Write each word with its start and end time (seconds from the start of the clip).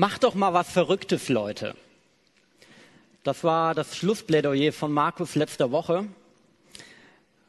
Macht 0.00 0.22
doch 0.22 0.36
mal 0.36 0.54
was 0.54 0.70
Verrücktes, 0.70 1.28
Leute. 1.28 1.74
Das 3.24 3.42
war 3.42 3.74
das 3.74 3.96
Schlussplädoyer 3.96 4.72
von 4.72 4.92
Markus 4.92 5.34
letzter 5.34 5.72
Woche. 5.72 6.06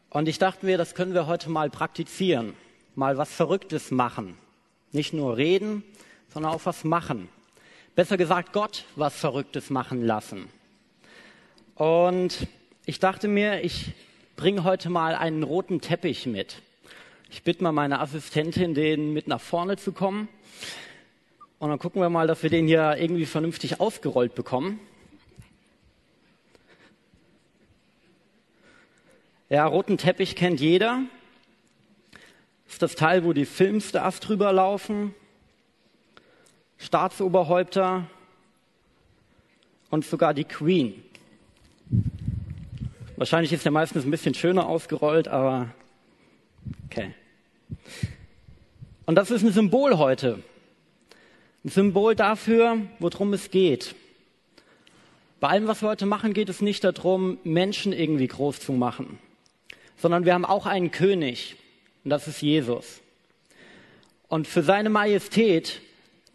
Und 0.10 0.28
ich 0.28 0.40
dachte 0.40 0.66
mir, 0.66 0.80
das 0.80 0.96
können 0.96 1.14
wir 1.14 1.28
heute 1.28 1.52
mal 1.52 1.70
praktizieren. 1.70 2.56
Mal 2.96 3.20
was 3.20 3.32
Verrücktes 3.32 3.92
machen. 3.92 4.36
Nicht 4.92 5.14
nur 5.14 5.38
reden, 5.38 5.84
sondern 6.34 6.52
auch 6.52 6.66
was 6.66 6.84
machen. 6.84 7.30
Besser 7.94 8.18
gesagt, 8.18 8.52
Gott 8.52 8.86
was 8.96 9.16
Verrücktes 9.16 9.70
machen 9.70 10.04
lassen. 10.04 10.50
Und 11.76 12.48
ich 12.88 12.98
dachte 12.98 13.28
mir, 13.28 13.64
ich 13.64 13.92
bringe 14.38 14.64
heute 14.64 14.90
mal 14.90 15.14
einen 15.14 15.44
roten 15.44 15.82
Teppich 15.82 16.26
mit. 16.26 16.64
Ich 17.30 17.44
bitte 17.44 17.62
mal 17.62 17.74
meine 17.74 18.00
Assistentin, 18.00 18.74
den 18.74 19.14
mit 19.14 19.28
nach 19.28 19.40
vorne 19.40 19.78
zu 19.78 19.92
kommen. 19.92 20.28
Und 21.60 21.70
dann 21.70 21.80
gucken 21.80 22.02
wir 22.02 22.10
mal, 22.10 22.26
dass 22.26 22.42
wir 22.42 22.50
den 22.50 22.68
hier 22.68 22.96
irgendwie 22.98 23.26
vernünftig 23.26 23.82
ausgerollt 23.82 24.34
bekommen. 24.34 24.80
Ja, 29.50 29.66
roten 29.66 29.98
Teppich 29.98 30.38
kennt 30.38 30.62
jeder. 30.62 31.02
Das 32.64 32.74
ist 32.74 32.82
das 32.82 32.96
Teil, 32.96 33.26
wo 33.26 33.34
die 33.34 33.46
Filmstars 33.46 34.22
drüber 34.22 34.54
laufen, 34.54 35.14
Staatsoberhäupter 36.78 38.08
und 39.90 40.06
sogar 40.06 40.34
die 40.34 40.46
Queen. 40.46 41.04
Wahrscheinlich 43.18 43.52
ist 43.52 43.66
der 43.66 43.74
meistens 43.74 44.06
ein 44.06 44.12
bisschen 44.12 44.34
schöner 44.34 44.66
ausgerollt, 44.66 45.28
aber 45.28 45.72
okay. 46.86 47.14
Und 49.06 49.16
das 49.16 49.30
ist 49.30 49.42
ein 49.42 49.52
Symbol 49.52 49.98
heute. 49.98 50.42
Ein 51.66 51.70
Symbol 51.72 52.16
dafür, 52.16 52.78
worum 53.00 53.34
es 53.34 53.52
geht. 53.52 53.94
Bei 55.42 55.50
allem, 55.50 55.68
was 55.68 55.82
wir 55.82 55.90
heute 55.90 56.06
machen, 56.06 56.34
geht 56.34 56.48
es 56.48 56.62
nicht 56.62 56.86
darum, 56.86 57.38
Menschen 57.44 57.92
irgendwie 57.92 58.28
groß 58.28 58.62
zu 58.62 58.72
machen, 58.72 59.20
sondern 59.98 60.24
wir 60.24 60.34
haben 60.34 60.46
auch 60.46 60.66
einen 60.66 60.92
König 60.92 61.58
und 62.06 62.12
das 62.12 62.30
ist 62.30 62.42
Jesus. 62.42 63.02
Und 64.30 64.48
für 64.48 64.64
seine 64.64 64.90
Majestät 64.90 65.82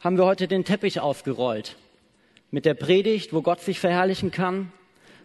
haben 0.01 0.19
wir 0.19 0.27
heute 0.27 0.47
den 0.47 0.67
Teppich 0.67 1.01
ausgerollt. 1.01 1.77
Mit 2.51 2.67
der 2.67 2.75
Predigt, 2.75 3.33
wo 3.33 3.41
Gott 3.41 3.63
sich 3.63 3.81
verherrlichen 3.81 4.31
kann, 4.31 4.73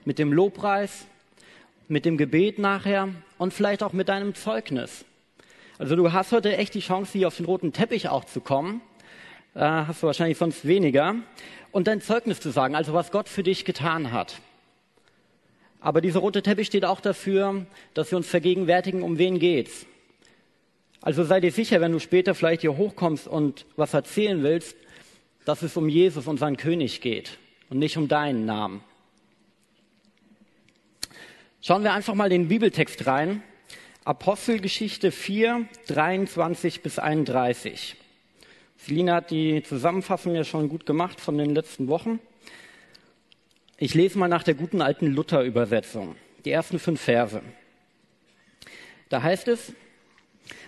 mit 0.05 0.17
dem 0.17 0.31
Lobpreis, 0.31 1.07
mit 1.89 2.05
dem 2.05 2.15
Gebet 2.15 2.57
nachher 2.57 3.09
und 3.37 3.53
vielleicht 3.53 3.83
auch 3.83 3.91
mit 3.91 4.07
deinem 4.07 4.33
Zeugnis. 4.33 5.03
Also 5.77 5.97
du 5.97 6.13
hast 6.13 6.31
heute 6.31 6.55
echt 6.55 6.73
die 6.73 6.79
Chance, 6.79 7.17
hier 7.17 7.27
auf 7.27 7.35
den 7.35 7.45
roten 7.45 7.73
Teppich 7.73 8.07
auch 8.07 8.23
zu 8.23 8.39
kommen 8.39 8.79
äh, 9.55 9.59
hast 9.59 10.03
du 10.03 10.07
wahrscheinlich 10.07 10.37
sonst 10.37 10.67
weniger. 10.67 11.15
Und 11.71 11.87
dein 11.87 12.01
Zeugnis 12.01 12.39
zu 12.39 12.49
sagen, 12.49 12.75
also 12.75 12.93
was 12.93 13.11
Gott 13.11 13.29
für 13.29 13.43
dich 13.43 13.65
getan 13.65 14.11
hat. 14.11 14.41
Aber 15.81 16.01
dieser 16.01 16.19
rote 16.19 16.41
Teppich 16.41 16.67
steht 16.67 16.85
auch 16.85 16.99
dafür, 16.99 17.65
dass 17.93 18.11
wir 18.11 18.17
uns 18.17 18.27
vergegenwärtigen, 18.27 19.01
um 19.01 19.17
wen 19.17 19.39
geht's. 19.39 19.85
Also 21.01 21.23
sei 21.23 21.39
dir 21.39 21.51
sicher, 21.51 21.79
wenn 21.79 21.93
du 21.93 21.99
später 21.99 22.35
vielleicht 22.35 22.61
hier 22.61 22.75
hochkommst 22.75 23.27
und 23.27 23.65
was 23.77 23.93
erzählen 23.93 24.43
willst, 24.43 24.75
dass 25.45 25.61
es 25.61 25.77
um 25.77 25.87
Jesus 25.87 26.27
und 26.27 26.37
seinen 26.37 26.57
König 26.57 26.99
geht 26.99 27.37
und 27.69 27.79
nicht 27.79 27.95
um 27.97 28.07
deinen 28.07 28.45
Namen. 28.45 28.83
Schauen 31.61 31.83
wir 31.83 31.93
einfach 31.93 32.15
mal 32.15 32.29
den 32.29 32.47
Bibeltext 32.47 33.05
rein. 33.07 33.43
Apostelgeschichte 34.03 35.11
4, 35.11 35.67
23 35.87 36.81
bis 36.81 36.99
31. 36.99 37.95
Selina 38.85 39.15
hat 39.15 39.29
die 39.29 39.61
Zusammenfassung 39.61 40.35
ja 40.35 40.45
schon 40.45 40.69
gut 40.69 40.85
gemacht 40.85 41.19
von 41.19 41.37
den 41.37 41.53
letzten 41.53 41.89
Wochen. 41.89 42.19
Ich 43.77 43.93
lese 43.93 44.17
mal 44.17 44.29
nach 44.29 44.43
der 44.43 44.53
guten 44.53 44.81
alten 44.81 45.07
Luther-Übersetzung, 45.07 46.15
die 46.45 46.51
ersten 46.51 46.79
fünf 46.79 47.01
Verse. 47.01 47.41
Da 49.09 49.21
heißt 49.21 49.49
es, 49.49 49.73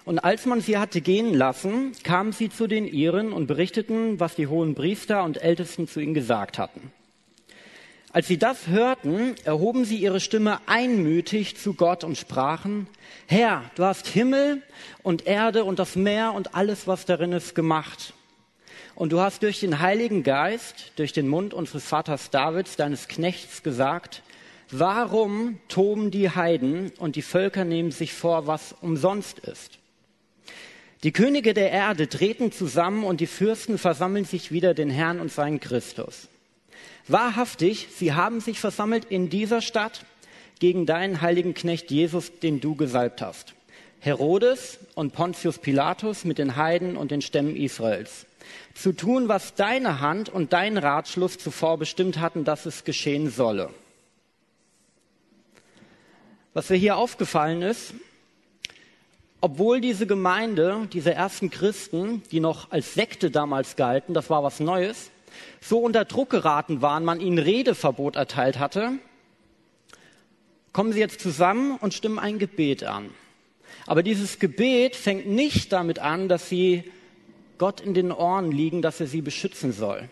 und 0.04 0.20
als 0.20 0.46
man 0.46 0.60
sie 0.60 0.78
hatte 0.78 1.00
gehen 1.00 1.34
lassen, 1.34 1.94
kamen 2.04 2.34
sie 2.34 2.50
zu 2.50 2.68
den 2.68 2.86
Iren 2.86 3.32
und 3.32 3.48
berichteten, 3.48 4.20
was 4.20 4.36
die 4.36 4.48
hohen 4.48 4.76
Priester 4.76 5.24
und 5.24 5.42
Ältesten 5.42 5.88
zu 5.88 6.02
ihnen 6.02 6.14
gesagt 6.14 6.58
hatten. 6.58 6.92
Als 8.14 8.28
sie 8.28 8.38
das 8.38 8.68
hörten, 8.68 9.36
erhoben 9.46 9.86
sie 9.86 9.96
ihre 9.96 10.20
Stimme 10.20 10.60
einmütig 10.66 11.56
zu 11.56 11.74
Gott 11.74 12.04
und 12.04 12.18
sprachen, 12.18 12.88
Herr, 13.26 13.64
du 13.76 13.86
hast 13.86 14.06
Himmel 14.08 14.62
und 15.02 15.28
Erde 15.28 15.64
und 15.64 15.80
das 15.80 15.96
Meer 15.96 16.34
und 16.34 16.54
alles, 16.54 16.88
was 16.88 17.06
darin 17.06 17.32
ist, 17.32 17.56
gemacht. 17.56 18.14
Und 18.96 19.14
du 19.14 19.22
hast 19.22 19.44
durch 19.44 19.62
den 19.62 19.80
Heiligen 19.80 20.24
Geist, 20.24 20.92
durch 20.98 21.14
den 21.14 21.30
Mund 21.30 21.54
unseres 21.54 21.86
Vaters 21.86 22.30
Davids, 22.30 22.76
deines 22.76 23.08
Knechts, 23.08 23.64
gesagt, 23.64 24.24
warum 24.70 25.60
toben 25.70 26.12
die 26.12 26.30
Heiden 26.30 26.92
und 26.98 27.16
die 27.16 27.22
Völker 27.22 27.64
nehmen 27.64 27.92
sich 27.92 28.12
vor, 28.12 28.46
was 28.46 28.76
umsonst 28.82 29.40
ist? 29.40 29.80
Die 31.04 31.14
Könige 31.14 31.54
der 31.54 31.72
Erde 31.72 32.10
treten 32.10 32.52
zusammen 32.52 33.06
und 33.06 33.22
die 33.22 33.28
Fürsten 33.28 33.78
versammeln 33.78 34.26
sich 34.26 34.52
wieder 34.52 34.74
den 34.74 34.90
Herrn 34.90 35.22
und 35.22 35.32
seinen 35.32 35.62
Christus. 35.62 36.28
Wahrhaftig, 37.08 37.88
sie 37.96 38.14
haben 38.14 38.40
sich 38.40 38.60
versammelt 38.60 39.06
in 39.06 39.30
dieser 39.30 39.62
Stadt 39.62 40.06
gegen 40.60 40.86
deinen 40.86 41.22
heiligen 41.22 41.54
Knecht 41.54 41.92
Jesus, 41.92 42.40
den 42.40 42.62
du 42.62 42.76
gesalbt 42.76 43.22
hast. 43.22 43.54
Herodes 44.00 44.80
und 44.96 45.14
Pontius 45.14 45.60
Pilatus 45.60 46.26
mit 46.26 46.38
den 46.40 46.56
Heiden 46.56 46.98
und 46.98 47.12
den 47.12 47.22
Stämmen 47.22 47.56
Israels. 47.56 48.26
Zu 48.74 48.94
tun, 48.94 49.28
was 49.28 49.54
deine 49.54 50.00
Hand 50.00 50.30
und 50.30 50.54
dein 50.54 50.78
Ratschluss 50.78 51.38
zuvor 51.38 51.78
bestimmt 51.78 52.20
hatten, 52.20 52.44
dass 52.44 52.66
es 52.66 52.84
geschehen 52.84 53.30
solle. 53.30 53.70
Was 56.54 56.70
mir 56.70 56.78
hier 56.78 56.98
aufgefallen 56.98 57.62
ist, 57.62 57.94
obwohl 59.40 59.82
diese 59.82 60.08
Gemeinde, 60.08 60.88
diese 60.92 61.14
ersten 61.14 61.50
Christen, 61.50 62.24
die 62.32 62.40
noch 62.40 62.72
als 62.72 62.94
Sekte 62.94 63.32
damals 63.32 63.76
galten, 63.76 64.14
das 64.14 64.30
war 64.30 64.44
was 64.44 64.60
Neues, 64.60 65.11
so 65.62 65.80
unter 65.80 66.06
Druck 66.06 66.32
geraten 66.32 66.82
waren, 66.82 67.06
man 67.06 67.22
ihnen 67.22 67.38
Redeverbot 67.38 68.16
erteilt 68.16 68.60
hatte, 68.60 68.94
kommen 70.74 70.92
sie 70.92 71.00
jetzt 71.00 71.22
zusammen 71.22 71.78
und 71.78 71.94
stimmen 71.94 72.20
ein 72.20 72.40
Gebet 72.40 72.84
an. 72.84 73.12
Aber 73.86 74.04
dieses 74.04 74.40
Gebet 74.40 74.96
fängt 74.96 75.28
nicht 75.28 75.72
damit 75.72 76.00
an, 76.00 76.28
dass 76.28 76.50
sie 76.50 76.84
Gott 77.58 77.80
in 77.80 77.94
den 77.94 78.12
Ohren 78.12 78.52
liegen, 78.52 78.82
dass 78.82 79.00
er 79.00 79.08
sie 79.08 79.22
beschützen 79.22 79.72
soll. 79.72 80.10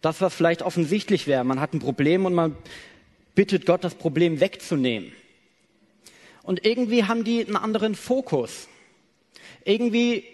Das, 0.00 0.20
was 0.20 0.34
vielleicht 0.34 0.62
offensichtlich 0.62 1.26
wäre, 1.26 1.44
man 1.44 1.60
hat 1.60 1.74
ein 1.74 1.78
Problem 1.78 2.26
und 2.26 2.34
man 2.34 2.56
bittet 3.34 3.66
Gott, 3.66 3.84
das 3.84 3.94
Problem 3.94 4.40
wegzunehmen. 4.40 5.12
Und 6.42 6.64
irgendwie 6.64 7.04
haben 7.04 7.22
die 7.22 7.44
einen 7.44 7.56
anderen 7.56 7.94
Fokus. 7.94 8.68
Irgendwie 9.64 10.24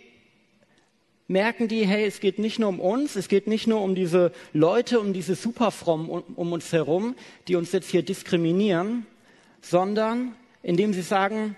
merken 1.28 1.68
die, 1.68 1.86
hey, 1.86 2.04
es 2.04 2.20
geht 2.20 2.38
nicht 2.38 2.58
nur 2.58 2.68
um 2.68 2.80
uns, 2.80 3.16
es 3.16 3.28
geht 3.28 3.46
nicht 3.46 3.66
nur 3.66 3.80
um 3.80 3.94
diese 3.94 4.32
Leute, 4.52 5.00
um 5.00 5.12
diese 5.12 5.34
Superfrommen 5.34 6.08
um, 6.08 6.52
uns 6.52 6.72
herum, 6.72 7.14
die 7.48 7.56
uns 7.56 7.72
jetzt 7.72 7.90
hier 7.90 8.02
diskriminieren, 8.02 9.06
sondern 9.60 10.34
indem 10.62 10.92
sie 10.92 11.02
sagen, 11.02 11.56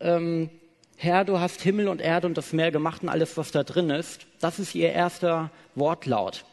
ähm, 0.00 0.50
Herr, 0.96 1.24
du 1.24 1.38
hast 1.38 1.62
Himmel 1.62 1.88
und 1.88 2.00
Erde 2.00 2.26
und 2.26 2.36
das 2.36 2.52
Meer 2.52 2.72
gemacht 2.72 3.02
und 3.02 3.08
alles, 3.08 3.36
was 3.36 3.52
da 3.52 3.62
drin 3.62 3.88
ist. 3.90 4.26
Das 4.40 4.58
ist 4.58 4.74
ihr 4.74 4.90
erster 4.92 5.50
Wortlaut. 5.76 6.44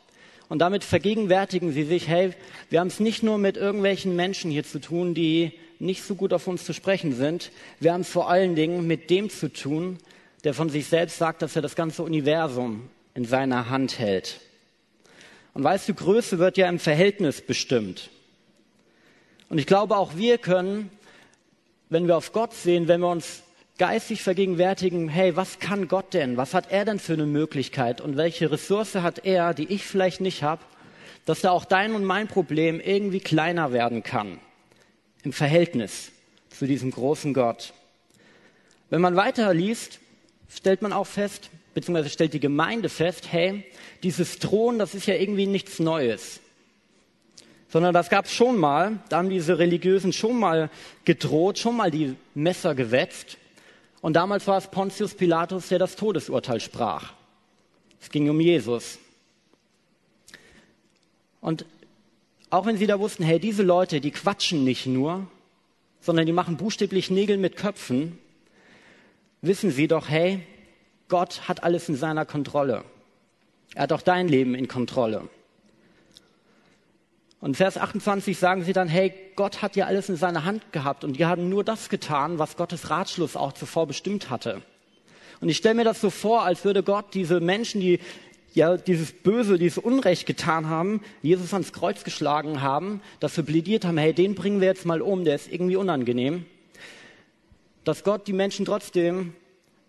Und 0.50 0.60
damit 0.60 0.84
vergegenwärtigen 0.84 1.72
sie 1.74 1.84
sich, 1.84 2.08
hey, 2.08 2.32
wir 2.70 2.80
haben 2.80 2.88
es 2.88 3.00
nicht 3.00 3.24
nur 3.24 3.40
mit 3.40 3.58
irgendwelchen 3.58 4.16
Menschen 4.16 4.52
hier 4.52 4.64
zu 4.64 4.80
tun, 4.80 5.16
die 5.16 5.54
nicht 5.80 6.04
so 6.04 6.14
gut 6.14 6.32
auf 6.32 6.48
uns 6.48 6.64
zu 6.64 6.74
sprechen 6.74 7.16
sind. 7.16 7.52
Wir 7.80 7.94
haben 7.94 8.02
es 8.02 8.10
vor 8.10 8.30
allen 8.30 8.56
Dingen 8.56 8.86
mit 8.86 9.10
dem 9.10 9.30
zu 9.32 9.52
tun, 9.52 9.98
der 10.46 10.54
von 10.54 10.70
sich 10.70 10.86
selbst 10.86 11.18
sagt, 11.18 11.42
dass 11.42 11.56
er 11.56 11.64
das 11.64 11.76
ganze 11.76 12.04
Universum 12.04 12.88
in 13.16 13.26
seiner 13.26 13.70
Hand 13.70 13.98
hält. 13.98 14.40
Und 15.56 15.64
weißt 15.64 15.90
du, 15.90 15.94
Größe 15.96 16.38
wird 16.38 16.58
ja 16.58 16.70
im 16.70 16.80
Verhältnis 16.80 17.42
bestimmt. 17.42 18.12
Und 19.50 19.58
ich 19.58 19.66
glaube, 19.66 19.98
auch 19.98 20.16
wir 20.16 20.38
können, 20.38 20.92
wenn 21.90 22.08
wir 22.08 22.16
auf 22.16 22.32
Gott 22.32 22.54
sehen, 22.54 22.88
wenn 22.88 23.02
wir 23.02 23.10
uns 23.10 23.42
geistig 23.80 24.22
vergegenwärtigen, 24.22 25.10
hey, 25.10 25.36
was 25.36 25.60
kann 25.60 25.88
Gott 25.88 26.14
denn? 26.14 26.38
Was 26.38 26.54
hat 26.54 26.72
er 26.72 26.86
denn 26.86 27.00
für 27.00 27.14
eine 27.14 27.26
Möglichkeit? 27.26 28.00
Und 28.00 28.16
welche 28.16 28.52
Ressource 28.52 28.96
hat 28.96 29.26
er, 29.26 29.54
die 29.54 29.74
ich 29.74 29.84
vielleicht 29.84 30.22
nicht 30.22 30.44
habe, 30.44 30.62
dass 31.26 31.42
da 31.42 31.50
auch 31.50 31.66
dein 31.66 31.96
und 31.96 32.06
mein 32.06 32.28
Problem 32.28 32.80
irgendwie 32.80 33.20
kleiner 33.20 33.74
werden 33.74 34.04
kann 34.04 34.40
im 35.24 35.34
Verhältnis 35.34 36.12
zu 36.50 36.68
diesem 36.68 36.92
großen 36.92 37.34
Gott. 37.34 37.74
Wenn 38.92 39.02
man 39.02 39.16
weiter 39.16 39.52
liest, 39.54 40.00
stellt 40.56 40.82
man 40.82 40.94
auch 40.94 41.08
fest, 41.08 41.50
beziehungsweise 41.74 42.10
stellt 42.10 42.34
die 42.34 42.40
Gemeinde 42.40 42.90
fest, 42.90 43.28
hey, 43.32 43.64
dieses 44.04 44.40
Drohen, 44.40 44.80
das 44.80 44.96
ist 44.96 45.06
ja 45.06 45.16
irgendwie 45.16 45.48
nichts 45.48 45.80
Neues. 45.80 46.40
Sondern 47.70 47.94
das 47.94 48.10
gab 48.10 48.26
es 48.26 48.34
schon 48.34 48.58
mal, 48.58 49.00
da 49.10 49.18
haben 49.18 49.30
diese 49.30 49.60
Religiösen 49.60 50.14
schon 50.14 50.40
mal 50.40 50.70
gedroht, 51.04 51.60
schon 51.60 51.76
mal 51.76 51.92
die 51.92 52.16
Messer 52.34 52.74
gewetzt. 52.76 53.38
Und 54.02 54.14
damals 54.14 54.48
war 54.48 54.58
es 54.58 54.68
Pontius 54.68 55.14
Pilatus, 55.14 55.68
der 55.68 55.80
das 55.80 55.96
Todesurteil 55.96 56.60
sprach. 56.60 57.14
Es 58.00 58.10
ging 58.10 58.30
um 58.30 58.40
Jesus. 58.40 59.00
Und 61.42 61.66
auch 62.50 62.66
wenn 62.66 62.78
sie 62.78 62.88
da 62.88 63.00
wussten, 63.00 63.24
hey, 63.24 63.40
diese 63.40 63.64
Leute, 63.64 64.00
die 64.00 64.12
quatschen 64.12 64.64
nicht 64.64 64.86
nur, 64.86 65.28
sondern 66.00 66.26
die 66.26 66.32
machen 66.32 66.56
buchstäblich 66.56 67.10
Nägel 67.10 67.38
mit 67.38 67.58
Köpfen, 67.58 68.20
wissen 69.46 69.72
sie 69.72 69.88
doch, 69.88 70.10
hey, 70.10 70.42
Gott 71.08 71.48
hat 71.48 71.64
alles 71.64 71.90
in 71.90 71.96
seiner 71.96 72.26
Kontrolle. 72.26 72.84
Er 73.76 73.84
hat 73.84 73.94
auch 73.94 74.02
dein 74.02 74.28
Leben 74.28 74.56
in 74.56 74.68
Kontrolle. 74.68 75.30
Und 77.42 77.58
Vers 77.58 77.78
28 77.78 78.40
sagen 78.40 78.64
sie 78.64 78.74
dann, 78.74 78.88
hey, 78.88 79.14
Gott 79.36 79.62
hat 79.62 79.76
ja 79.76 79.86
alles 79.86 80.10
in 80.10 80.16
seiner 80.16 80.46
Hand 80.46 80.72
gehabt 80.72 81.04
und 81.04 81.18
die 81.20 81.26
haben 81.26 81.50
nur 81.50 81.64
das 81.64 81.90
getan, 81.90 82.40
was 82.40 82.58
Gottes 82.58 82.90
Ratschluss 82.90 83.36
auch 83.36 83.54
zuvor 83.54 83.86
bestimmt 83.86 84.30
hatte. 84.30 84.62
Und 85.42 85.50
ich 85.50 85.58
stelle 85.58 85.76
mir 85.76 85.84
das 85.84 86.02
so 86.02 86.10
vor, 86.10 86.44
als 86.44 86.66
würde 86.66 86.82
Gott 86.82 87.14
diese 87.14 87.42
Menschen, 87.42 87.82
die 87.82 88.00
ja 88.56 88.78
dieses 88.78 89.12
Böse, 89.12 89.60
dieses 89.60 89.78
Unrecht 89.78 90.26
getan 90.26 90.70
haben, 90.70 91.02
Jesus 91.22 91.54
ans 91.54 91.74
Kreuz 91.74 92.04
geschlagen 92.04 92.62
haben, 92.62 93.02
dass 93.20 93.36
wir 93.38 93.44
plädiert 93.44 93.86
haben, 93.86 93.98
hey, 93.98 94.14
den 94.14 94.34
bringen 94.34 94.62
wir 94.62 94.70
jetzt 94.70 94.86
mal 94.86 95.02
um, 95.02 95.26
der 95.26 95.36
ist 95.36 95.52
irgendwie 95.52 95.76
unangenehm, 95.76 96.46
dass 97.86 98.04
Gott 98.04 98.28
die 98.28 98.34
Menschen 98.34 98.66
trotzdem 98.66 99.34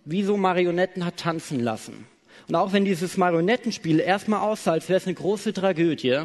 wie 0.05 0.23
so 0.23 0.37
Marionetten 0.37 1.05
hat 1.05 1.17
tanzen 1.17 1.59
lassen. 1.59 2.07
Und 2.47 2.55
auch 2.55 2.73
wenn 2.73 2.85
dieses 2.85 3.17
Marionettenspiel 3.17 3.99
erstmal 3.99 4.41
aussah, 4.41 4.73
als 4.73 4.89
wäre 4.89 4.99
es 4.99 5.07
eine 5.07 5.15
große 5.15 5.53
Tragödie, 5.53 6.21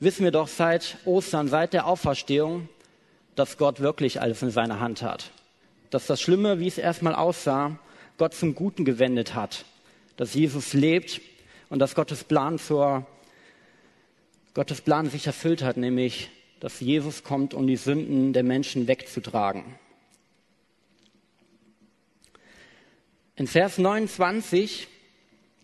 wissen 0.00 0.24
wir 0.24 0.32
doch 0.32 0.48
seit 0.48 0.98
Ostern, 1.04 1.46
seit 1.46 1.72
der 1.72 1.86
Auferstehung, 1.86 2.68
dass 3.36 3.58
Gott 3.58 3.78
wirklich 3.78 4.20
alles 4.20 4.42
in 4.42 4.50
seiner 4.50 4.80
Hand 4.80 5.02
hat. 5.02 5.30
Dass 5.90 6.08
das 6.08 6.20
Schlimme, 6.20 6.58
wie 6.58 6.66
es 6.66 6.78
erstmal 6.78 7.14
aussah, 7.14 7.78
Gott 8.18 8.34
zum 8.34 8.56
Guten 8.56 8.84
gewendet 8.84 9.36
hat 9.36 9.64
dass 10.16 10.34
Jesus 10.34 10.72
lebt 10.72 11.20
und 11.68 11.78
dass 11.78 11.94
Gottes 11.94 12.24
Plan 12.24 12.58
zur 12.58 13.06
Gottes 14.54 14.80
Plan 14.80 15.10
sich 15.10 15.26
erfüllt 15.26 15.62
hat, 15.62 15.76
nämlich 15.76 16.30
dass 16.60 16.78
Jesus 16.78 17.24
kommt, 17.24 17.54
um 17.54 17.66
die 17.66 17.76
Sünden 17.76 18.32
der 18.32 18.44
Menschen 18.44 18.86
wegzutragen. 18.86 19.64
In 23.36 23.46
Vers 23.46 23.78
29 23.78 24.88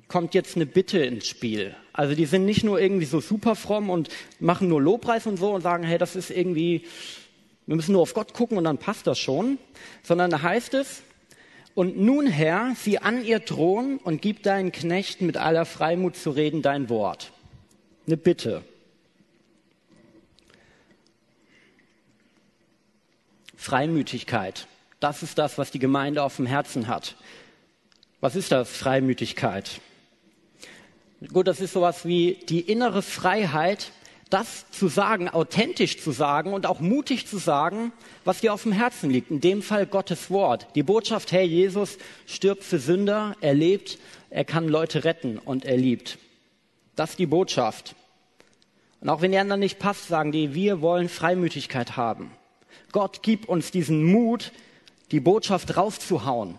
kommt 0.09 0.35
jetzt 0.35 0.57
eine 0.57 0.67
Bitte 0.67 0.99
ins 0.99 1.27
Spiel. 1.29 1.75
Also 1.93 2.15
die 2.15 2.27
sind 2.27 2.45
nicht 2.45 2.65
nur 2.65 2.81
irgendwie 2.81 3.05
so 3.05 3.21
super 3.21 3.55
fromm 3.55 3.91
und 3.91 4.09
machen 4.41 4.69
nur 4.69 4.83
Lobpreis 4.83 5.27
und 5.27 5.39
so 5.39 5.53
und 5.53 5.63
sagen, 5.63 5.85
hey, 5.85 5.97
das 5.97 6.17
ist 6.17 6.31
irgendwie, 6.31 6.85
wir 7.67 7.77
müssen 7.77 7.93
nur 7.93 8.03
auf 8.03 8.15
Gott 8.15 8.35
gucken 8.35 8.59
und 8.59 8.65
dann 8.65 8.79
passt 8.79 9.07
das 9.07 9.19
schon, 9.19 9.59
sondern 10.03 10.31
da 10.31 10.43
heißt 10.43 10.75
es, 10.75 11.03
und 11.75 11.97
nun, 11.97 12.27
Herr, 12.27 12.75
sieh 12.77 12.99
an 12.99 13.25
ihr 13.25 13.45
Thron 13.45 13.99
und 13.99 14.21
gib 14.21 14.43
deinen 14.43 14.73
Knechten 14.73 15.27
mit 15.27 15.37
aller 15.37 15.65
Freimut 15.65 16.17
zu 16.17 16.31
reden 16.31 16.63
dein 16.63 16.89
Wort. 16.89 17.33
Eine 18.09 18.17
Bitte. 18.17 18.65
Freimütigkeit. 23.57 24.67
Das 24.99 25.23
ist 25.23 25.39
das, 25.39 25.59
was 25.59 25.71
die 25.71 25.79
Gemeinde 25.79 26.25
auf 26.25 26.37
dem 26.37 26.47
Herzen 26.47 26.89
hat. 26.89 27.15
Was 28.21 28.37
ist 28.37 28.53
das, 28.53 28.71
Freimütigkeit? 28.71 29.81
Gut, 31.33 31.49
das 31.49 31.61
ist 31.61 31.73
sowas 31.73 32.05
wie 32.05 32.39
die 32.49 32.61
innere 32.61 33.01
Freiheit, 33.01 33.93
das 34.29 34.71
zu 34.71 34.89
sagen, 34.89 35.29
authentisch 35.29 35.99
zu 35.99 36.13
sagen 36.13 36.53
und 36.53 36.67
auch 36.67 36.81
mutig 36.81 37.27
zu 37.27 37.39
sagen, 37.39 37.93
was 38.27 38.41
dir 38.41 38.53
auf 38.53 38.65
dem 38.65 38.73
Herzen 38.73 39.09
liegt. 39.11 39.31
In 39.31 39.41
dem 39.41 39.63
Fall 39.63 39.87
Gottes 39.87 40.31
Wort. 40.31 40.67
Die 40.75 40.83
Botschaft, 40.83 41.33
hey, 41.33 41.47
Jesus 41.47 41.97
stirbt 42.27 42.63
für 42.63 42.79
Sünder, 42.79 43.37
er 43.41 43.55
lebt, 43.55 43.99
er 44.29 44.45
kann 44.45 44.69
Leute 44.69 45.05
retten 45.05 45.39
und 45.39 45.65
er 45.65 45.79
liebt. 45.79 46.19
Das 46.97 47.11
ist 47.11 47.19
die 47.19 47.27
Botschaft. 47.27 47.95
Und 49.01 49.09
auch 49.09 49.23
wenn 49.23 49.33
die 49.33 49.39
anderen 49.39 49.61
nicht 49.61 49.79
passt, 49.79 50.09
sagen 50.09 50.31
die, 50.31 50.55
wir 50.55 50.83
wollen 50.83 51.09
Freimütigkeit 51.09 51.97
haben. 51.97 52.31
Gott 52.93 53.23
gibt 53.23 53.49
uns 53.49 53.71
diesen 53.71 54.05
Mut, 54.05 54.53
die 55.11 55.21
Botschaft 55.21 55.77
rauszuhauen. 55.77 56.59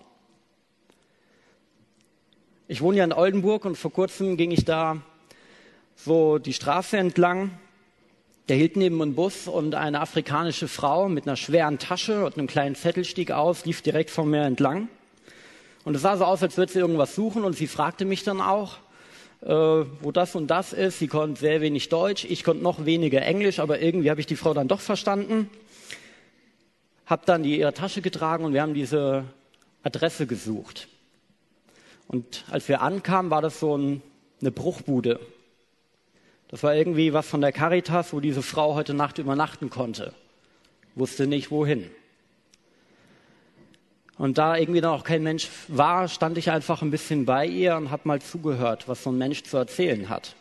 Ich 2.72 2.80
wohne 2.80 3.00
ja 3.00 3.04
in 3.04 3.12
Oldenburg 3.12 3.66
und 3.66 3.76
vor 3.76 3.92
kurzem 3.92 4.38
ging 4.38 4.52
ich 4.52 4.64
da 4.64 5.02
so 5.98 6.38
die 6.38 6.54
Straße 6.54 6.96
entlang. 6.96 7.52
Der 8.48 8.56
hielt 8.56 8.78
neben 8.78 9.02
einem 9.02 9.14
Bus 9.14 9.50
und 9.50 9.76
eine 9.76 10.00
afrikanische 10.00 10.70
Frau 10.70 11.10
mit 11.10 11.28
einer 11.28 11.36
schweren 11.36 11.80
Tasche 11.80 12.24
und 12.24 12.38
einem 12.38 12.48
kleinen 12.48 12.76
Zettel 12.76 13.04
stieg 13.04 13.32
aus, 13.32 13.66
lief 13.66 13.82
direkt 13.82 14.10
vor 14.10 14.26
mir 14.26 14.44
entlang. 14.44 14.88
Und 15.84 15.98
es 15.98 16.04
sah 16.04 16.16
so 16.16 16.24
aus, 16.24 16.44
als 16.44 16.56
würde 16.56 16.72
sie 16.72 16.80
irgendwas 16.80 17.14
suchen 17.14 17.44
und 17.44 17.58
sie 17.58 17.68
fragte 17.68 18.06
mich 18.06 18.24
dann 18.24 18.40
auch, 18.40 18.78
äh, 19.42 19.50
wo 19.50 20.14
das 20.14 20.36
und 20.36 20.48
das 20.48 20.72
ist. 20.72 21.00
Sie 21.00 21.08
konnte 21.10 21.42
sehr 21.42 21.60
wenig 21.60 21.90
Deutsch, 21.90 22.24
ich 22.24 22.46
konnte 22.46 22.64
noch 22.64 22.86
weniger 22.86 23.22
Englisch, 23.22 23.60
aber 23.60 23.82
irgendwie 23.82 24.10
habe 24.10 24.22
ich 24.22 24.28
die 24.28 24.38
Frau 24.38 24.54
dann 24.54 24.70
doch 24.70 24.80
verstanden. 24.80 25.50
Hab 27.06 27.26
dann 27.26 27.44
die 27.44 27.60
ihre 27.60 27.74
Tasche 27.74 28.02
getragen 28.02 28.46
und 28.46 28.54
wir 28.54 28.62
haben 28.62 28.74
diese 28.74 29.26
Adresse 29.84 30.26
gesucht. 30.26 30.88
Und 32.12 32.44
als 32.52 32.68
wir 32.68 32.82
ankamen, 32.82 33.32
war 33.32 33.42
das 33.42 33.62
so 33.62 33.78
ein, 33.78 34.02
eine 34.42 34.52
Bruchbude. 34.52 35.22
Das 36.50 36.62
war 36.62 36.76
irgendwie 36.76 37.14
was 37.14 37.26
von 37.26 37.40
der 37.40 37.54
Caritas, 37.54 38.12
wo 38.12 38.20
diese 38.20 38.42
Frau 38.42 38.76
heute 38.76 38.94
Nacht 38.94 39.18
übernachten 39.18 39.70
konnte. 39.70 40.14
Wusste 40.96 41.26
nicht 41.26 41.52
wohin. 41.52 41.90
Und 44.18 44.38
da 44.38 44.58
irgendwie 44.58 44.84
auch 44.84 45.06
kein 45.06 45.24
Mensch 45.24 45.48
war, 45.70 46.10
stand 46.10 46.38
ich 46.38 46.52
einfach 46.52 46.82
ein 46.82 46.92
bisschen 46.92 47.26
bei 47.26 47.46
ihr 47.46 47.78
und 47.78 47.92
habe 47.92 48.06
mal 48.10 48.22
zugehört, 48.22 48.90
was 48.90 49.04
so 49.04 49.10
ein 49.10 49.18
Mensch 49.18 49.44
zu 49.44 49.56
erzählen 49.56 50.10
hat. 50.10 50.36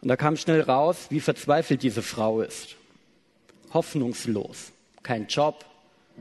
Und 0.00 0.06
da 0.06 0.16
kam 0.16 0.36
schnell 0.36 0.60
raus, 0.60 1.06
wie 1.10 1.18
verzweifelt 1.18 1.82
diese 1.82 2.02
Frau 2.02 2.40
ist. 2.40 2.76
Hoffnungslos. 3.74 4.70
Kein 5.02 5.26
Job, 5.26 5.64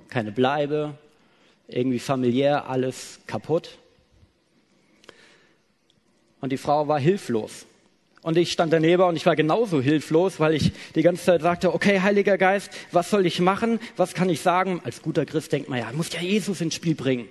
keine 0.08 0.32
Bleibe, 0.32 0.96
irgendwie 1.74 2.00
familiär 2.00 2.70
alles 2.70 3.20
kaputt. 3.28 3.78
Und 6.40 6.52
die 6.52 6.58
Frau 6.58 6.88
war 6.88 7.00
hilflos. 7.00 7.66
Und 8.24 8.38
ich 8.38 8.52
stand 8.52 8.72
daneben 8.72 9.04
und 9.04 9.16
ich 9.16 9.26
war 9.26 9.36
genauso 9.36 9.82
hilflos, 9.82 10.40
weil 10.40 10.54
ich 10.54 10.72
die 10.94 11.02
ganze 11.02 11.24
Zeit 11.24 11.42
sagte, 11.42 11.74
okay, 11.74 12.02
Heiliger 12.02 12.38
Geist, 12.38 12.72
was 12.92 13.10
soll 13.10 13.26
ich 13.26 13.40
machen? 13.40 13.80
Was 13.98 14.14
kann 14.14 14.30
ich 14.30 14.42
sagen? 14.42 14.80
Als 14.84 15.02
guter 15.02 15.26
Christ 15.26 15.52
denkt 15.52 15.70
man 15.70 15.80
ja, 15.80 15.92
muss 15.94 16.14
ja 16.14 16.22
Jesus 16.22 16.62
ins 16.62 16.76
Spiel 16.76 16.94
bringen. 16.94 17.28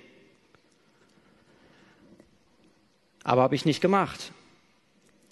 Aber 3.23 3.41
habe 3.41 3.55
ich 3.55 3.65
nicht 3.65 3.79
gemacht. 3.79 4.33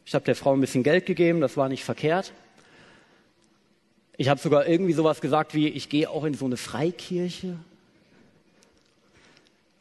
Ich 0.05 0.15
habe 0.15 0.23
der 0.23 0.35
Frau 0.35 0.53
ein 0.53 0.61
bisschen 0.61 0.83
Geld 0.83 1.05
gegeben, 1.05 1.41
das 1.41 1.57
war 1.57 1.67
nicht 1.67 1.83
verkehrt. 1.83 2.31
Ich 4.15 4.29
habe 4.29 4.39
sogar 4.39 4.67
irgendwie 4.67 4.93
sowas 4.93 5.21
gesagt 5.21 5.53
wie, 5.53 5.67
ich 5.67 5.89
gehe 5.89 6.09
auch 6.09 6.23
in 6.23 6.33
so 6.33 6.45
eine 6.45 6.57
Freikirche. 6.57 7.57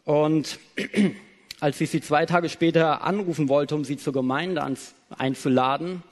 Und 0.09 0.59
als 1.61 1.79
ich 1.83 1.91
sie 1.91 2.01
zwei 2.01 2.25
Tage 2.25 2.49
später 2.49 3.03
anrufen 3.03 3.51
wollte, 3.51 3.75
um 3.75 3.85
sie 3.85 3.99
zur 3.99 4.15
Gemeinde 4.15 4.67
einzuladen, 5.11 6.03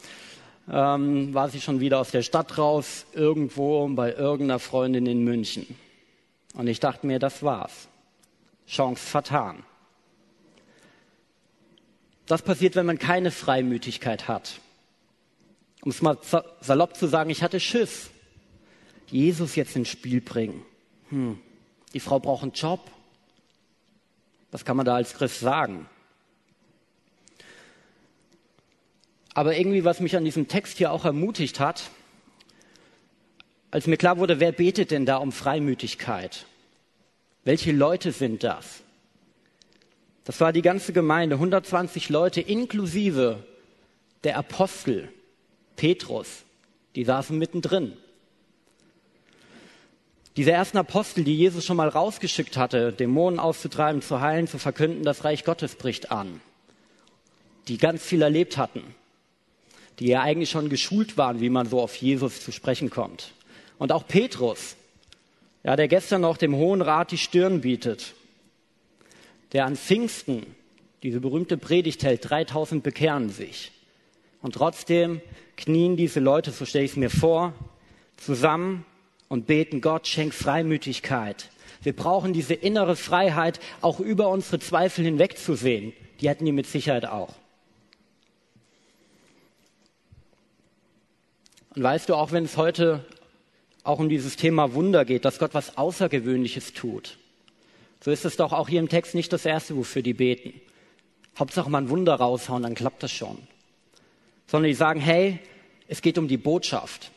ähm, 0.70 1.32
war 1.32 1.48
sie 1.48 1.62
schon 1.62 1.80
wieder 1.80 1.98
aus 1.98 2.10
der 2.10 2.20
Stadt 2.20 2.58
raus, 2.58 3.06
irgendwo 3.14 3.88
bei 3.88 4.12
irgendeiner 4.12 4.58
Freundin 4.58 5.06
in 5.06 5.24
München. 5.24 5.66
Und 6.52 6.66
ich 6.66 6.78
dachte 6.78 7.06
mir, 7.06 7.18
das 7.18 7.42
war's. 7.42 7.88
Chance 8.68 9.02
vertan. 9.02 9.62
Das 12.26 12.42
passiert, 12.42 12.76
wenn 12.76 12.84
man 12.84 12.98
keine 12.98 13.30
Freimütigkeit 13.30 14.28
hat. 14.28 14.60
Um 15.80 15.90
es 15.90 16.02
mal 16.02 16.18
salopp 16.60 16.96
zu 16.96 17.06
sagen, 17.06 17.30
ich 17.30 17.42
hatte 17.42 17.60
Schiss. 17.60 18.10
Jesus 19.06 19.56
jetzt 19.56 19.74
ins 19.74 19.88
Spiel 19.88 20.20
bringen. 20.20 20.66
Hm. 21.08 21.38
Die 21.94 22.00
Frau 22.00 22.18
braucht 22.18 22.42
einen 22.42 22.52
Job. 22.52 22.90
Was 24.56 24.64
kann 24.64 24.78
man 24.78 24.86
da 24.86 24.94
als 24.94 25.12
Christ 25.12 25.40
sagen? 25.40 25.86
Aber 29.34 29.54
irgendwie, 29.54 29.84
was 29.84 30.00
mich 30.00 30.16
an 30.16 30.24
diesem 30.24 30.48
Text 30.48 30.78
hier 30.78 30.92
auch 30.92 31.04
ermutigt 31.04 31.60
hat, 31.60 31.90
als 33.70 33.86
mir 33.86 33.98
klar 33.98 34.16
wurde, 34.16 34.40
wer 34.40 34.52
betet 34.52 34.92
denn 34.92 35.04
da 35.04 35.18
um 35.18 35.30
Freimütigkeit? 35.30 36.46
Welche 37.44 37.70
Leute 37.70 38.12
sind 38.12 38.44
das? 38.44 38.82
Das 40.24 40.40
war 40.40 40.54
die 40.54 40.62
ganze 40.62 40.94
Gemeinde, 40.94 41.34
120 41.34 42.08
Leute 42.08 42.40
inklusive 42.40 43.44
der 44.24 44.38
Apostel, 44.38 45.12
Petrus, 45.76 46.44
die 46.94 47.04
saßen 47.04 47.36
mittendrin. 47.36 47.98
Diese 50.36 50.52
ersten 50.52 50.76
Apostel, 50.76 51.24
die 51.24 51.34
Jesus 51.34 51.64
schon 51.64 51.78
mal 51.78 51.88
rausgeschickt 51.88 52.58
hatte, 52.58 52.92
Dämonen 52.92 53.40
auszutreiben, 53.40 54.02
zu 54.02 54.20
heilen, 54.20 54.46
zu 54.46 54.58
verkünden, 54.58 55.02
das 55.02 55.24
Reich 55.24 55.44
Gottes 55.44 55.76
bricht 55.76 56.10
an. 56.10 56.40
Die 57.68 57.78
ganz 57.78 58.04
viel 58.04 58.20
erlebt 58.20 58.58
hatten. 58.58 58.82
Die 59.98 60.08
ja 60.08 60.20
eigentlich 60.20 60.50
schon 60.50 60.68
geschult 60.68 61.16
waren, 61.16 61.40
wie 61.40 61.48
man 61.48 61.66
so 61.66 61.80
auf 61.80 61.96
Jesus 61.96 62.44
zu 62.44 62.52
sprechen 62.52 62.90
kommt. 62.90 63.32
Und 63.78 63.92
auch 63.92 64.06
Petrus, 64.06 64.76
ja, 65.64 65.74
der 65.74 65.88
gestern 65.88 66.20
noch 66.20 66.36
dem 66.36 66.54
Hohen 66.54 66.82
Rat 66.82 67.12
die 67.12 67.18
Stirn 67.18 67.62
bietet. 67.62 68.14
Der 69.52 69.64
an 69.64 69.76
Pfingsten 69.76 70.54
diese 71.02 71.20
berühmte 71.20 71.56
Predigt 71.56 72.02
hält, 72.02 72.28
3000 72.28 72.82
bekehren 72.82 73.30
sich. 73.30 73.72
Und 74.42 74.54
trotzdem 74.54 75.22
knien 75.56 75.96
diese 75.96 76.20
Leute, 76.20 76.50
so 76.50 76.66
stelle 76.66 76.84
ich 76.84 76.90
es 76.92 76.96
mir 76.96 77.10
vor, 77.10 77.54
zusammen 78.16 78.84
und 79.28 79.46
beten, 79.46 79.80
Gott 79.80 80.06
schenk 80.06 80.34
Freimütigkeit. 80.34 81.50
Wir 81.82 81.94
brauchen 81.94 82.32
diese 82.32 82.54
innere 82.54 82.96
Freiheit, 82.96 83.60
auch 83.80 84.00
über 84.00 84.28
unsere 84.28 84.58
Zweifel 84.58 85.04
hinwegzusehen. 85.04 85.92
Die 86.20 86.30
hatten 86.30 86.44
die 86.44 86.52
mit 86.52 86.66
Sicherheit 86.66 87.06
auch. 87.06 87.34
Und 91.74 91.82
weißt 91.82 92.08
du, 92.08 92.14
auch 92.14 92.32
wenn 92.32 92.44
es 92.44 92.56
heute 92.56 93.04
auch 93.84 93.98
um 93.98 94.08
dieses 94.08 94.36
Thema 94.36 94.72
Wunder 94.72 95.04
geht, 95.04 95.24
dass 95.24 95.38
Gott 95.38 95.54
was 95.54 95.76
Außergewöhnliches 95.76 96.72
tut, 96.72 97.18
so 98.02 98.10
ist 98.10 98.24
es 98.24 98.36
doch 98.36 98.52
auch 98.52 98.68
hier 98.68 98.80
im 98.80 98.88
Text 98.88 99.14
nicht 99.14 99.32
das 99.32 99.44
Erste, 99.46 99.76
wofür 99.76 100.02
die 100.02 100.14
beten. 100.14 100.60
Hauptsache 101.38 101.68
mal 101.68 101.82
ein 101.82 101.90
Wunder 101.90 102.14
raushauen, 102.14 102.62
dann 102.62 102.74
klappt 102.74 103.02
das 103.02 103.12
schon. 103.12 103.38
Sondern 104.46 104.68
die 104.68 104.74
sagen, 104.74 105.00
hey, 105.00 105.38
es 105.88 106.02
geht 106.02 106.18
um 106.18 106.28
die 106.28 106.36
Botschaft. 106.36 107.10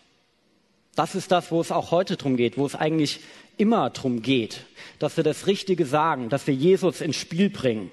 Das 0.96 1.16
ist 1.16 1.32
das, 1.32 1.52
wo 1.52 1.62
es 1.62 1.72
auch 1.72 1.92
heute 1.92 2.18
drum 2.18 2.36
geht, 2.36 2.58
wo 2.58 2.66
es 2.66 2.76
eigentlich 2.76 3.22
immer 3.58 3.90
drum 3.90 4.22
geht, 4.22 4.66
dass 5.00 5.18
wir 5.18 5.24
das 5.24 5.46
Richtige 5.46 5.86
sagen, 5.86 6.30
dass 6.30 6.48
wir 6.48 6.54
Jesus 6.54 7.02
ins 7.02 7.18
Spiel 7.18 7.50
bringen. 7.50 7.92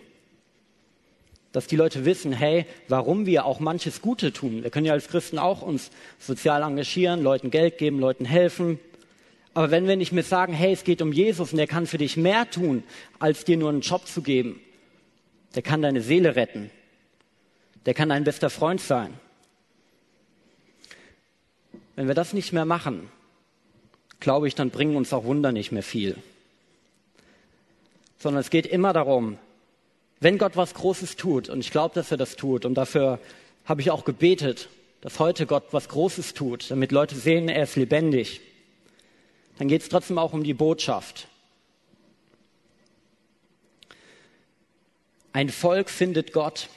Dass 1.52 1.66
die 1.66 1.76
Leute 1.76 2.04
wissen, 2.04 2.32
hey, 2.32 2.66
warum 2.88 3.26
wir 3.26 3.44
auch 3.44 3.60
manches 3.60 4.02
Gute 4.02 4.32
tun. 4.32 4.62
Wir 4.62 4.70
können 4.70 4.86
ja 4.86 4.92
als 4.92 5.08
Christen 5.08 5.38
auch 5.38 5.62
uns 5.62 5.90
sozial 6.18 6.62
engagieren, 6.62 7.22
Leuten 7.22 7.50
Geld 7.50 7.78
geben, 7.78 7.98
Leuten 7.98 8.24
helfen. 8.24 8.78
Aber 9.54 9.70
wenn 9.70 9.88
wir 9.88 9.96
nicht 9.96 10.12
mehr 10.12 10.22
sagen, 10.22 10.52
hey, 10.52 10.72
es 10.72 10.84
geht 10.84 11.00
um 11.00 11.12
Jesus 11.12 11.52
und 11.52 11.56
der 11.56 11.66
kann 11.66 11.86
für 11.86 11.98
dich 11.98 12.16
mehr 12.16 12.48
tun, 12.50 12.84
als 13.18 13.44
dir 13.44 13.56
nur 13.56 13.70
einen 13.70 13.80
Job 13.80 14.06
zu 14.06 14.20
geben, 14.22 14.60
der 15.54 15.62
kann 15.62 15.80
deine 15.80 16.02
Seele 16.02 16.36
retten, 16.36 16.70
der 17.86 17.94
kann 17.94 18.10
dein 18.10 18.24
bester 18.24 18.50
Freund 18.50 18.80
sein, 18.80 19.14
wenn 21.96 22.06
wir 22.06 22.14
das 22.14 22.32
nicht 22.32 22.52
mehr 22.52 22.66
machen, 22.66 23.10
glaube 24.20 24.46
ich, 24.46 24.54
dann 24.54 24.70
bringen 24.70 24.96
uns 24.96 25.12
auch 25.12 25.24
Wunder 25.24 25.50
nicht 25.50 25.72
mehr 25.72 25.82
viel. 25.82 26.16
Sondern 28.18 28.40
es 28.40 28.50
geht 28.50 28.66
immer 28.66 28.92
darum, 28.92 29.38
wenn 30.20 30.38
Gott 30.38 30.56
was 30.56 30.74
Großes 30.74 31.16
tut, 31.16 31.48
und 31.48 31.60
ich 31.60 31.70
glaube, 31.70 31.94
dass 31.94 32.10
er 32.10 32.16
das 32.16 32.36
tut, 32.36 32.64
und 32.64 32.74
dafür 32.74 33.18
habe 33.64 33.80
ich 33.80 33.90
auch 33.90 34.04
gebetet, 34.04 34.68
dass 35.00 35.18
heute 35.18 35.46
Gott 35.46 35.64
was 35.72 35.88
Großes 35.88 36.34
tut, 36.34 36.70
damit 36.70 36.92
Leute 36.92 37.14
sehen, 37.14 37.48
er 37.48 37.64
ist 37.64 37.76
lebendig, 37.76 38.40
dann 39.58 39.68
geht 39.68 39.82
es 39.82 39.88
trotzdem 39.88 40.18
auch 40.18 40.32
um 40.32 40.44
die 40.44 40.54
Botschaft. 40.54 41.28
Ein 45.32 45.50
Volk 45.50 45.90
findet 45.90 46.32
Gott. 46.32 46.68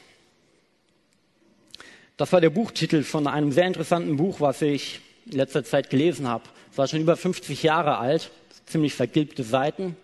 Das 2.18 2.34
war 2.34 2.42
der 2.42 2.50
Buchtitel 2.50 3.04
von 3.04 3.28
einem 3.28 3.54
sehr 3.54 3.68
interessanten 3.68 4.18
Buch, 4.18 4.42
was 4.42 4.62
ich 4.62 5.00
in 5.30 5.38
letzter 5.38 5.64
Zeit 5.64 5.90
gelesen 5.90 6.28
habe. 6.28 6.44
Es 6.72 6.78
war 6.78 6.88
schon 6.88 7.02
über 7.02 7.16
50 7.16 7.64
Jahre 7.64 7.98
alt, 7.98 8.32
ziemlich 8.66 8.94
vergilbte 8.94 9.44
Seiten. 9.44 9.96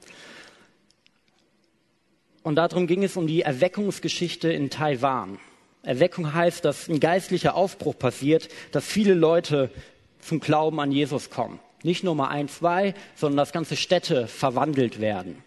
Und 2.44 2.56
darum 2.56 2.88
ging 2.88 3.04
es 3.04 3.18
um 3.18 3.28
die 3.28 3.42
Erweckungsgeschichte 3.42 4.52
in 4.52 4.70
Taiwan. 4.70 5.40
Erweckung 5.82 6.34
heißt, 6.34 6.66
dass 6.66 6.88
ein 6.88 7.00
geistlicher 7.00 7.56
Aufbruch 7.56 7.98
passiert, 7.98 8.50
dass 8.72 8.86
viele 8.86 9.14
Leute 9.14 9.72
zum 10.20 10.40
Glauben 10.40 10.80
an 10.80 10.92
Jesus 10.92 11.30
kommen. 11.30 11.60
Nicht 11.84 12.04
nur 12.04 12.16
mal 12.16 12.30
ein, 12.30 12.48
zwei, 12.48 12.96
sondern 13.16 13.38
dass 13.38 13.52
ganze 13.52 13.76
Städte 13.76 14.28
verwandelt 14.28 15.00
werden. 15.00 15.44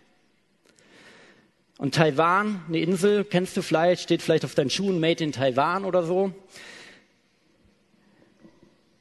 Und 1.79 1.95
Taiwan, 1.95 2.63
eine 2.69 2.81
Insel, 2.81 3.25
kennst 3.25 3.57
du 3.57 3.63
vielleicht, 3.63 4.03
steht 4.03 4.23
vielleicht 4.23 4.45
auf 4.45 4.55
deinen 4.55 4.71
Schuhen, 4.71 4.99
Made 5.01 5.23
in 5.23 5.33
Taiwan 5.33 5.85
oder 5.85 6.03
so. 6.03 6.33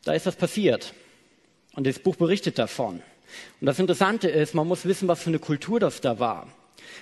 Da 0.08 0.14
ist 0.14 0.26
das 0.26 0.38
passiert. 0.38 0.94
Und 1.76 1.86
das 1.86 2.00
Buch 2.00 2.16
berichtet 2.16 2.58
davon. 2.58 3.02
Und 3.60 3.66
das 3.66 3.78
Interessante 3.78 4.30
ist, 4.30 4.56
man 4.56 4.66
muss 4.66 4.86
wissen, 4.86 5.10
was 5.10 5.22
für 5.22 5.30
eine 5.30 5.40
Kultur 5.40 5.82
das 5.82 6.00
da 6.00 6.18
war. 6.18 6.48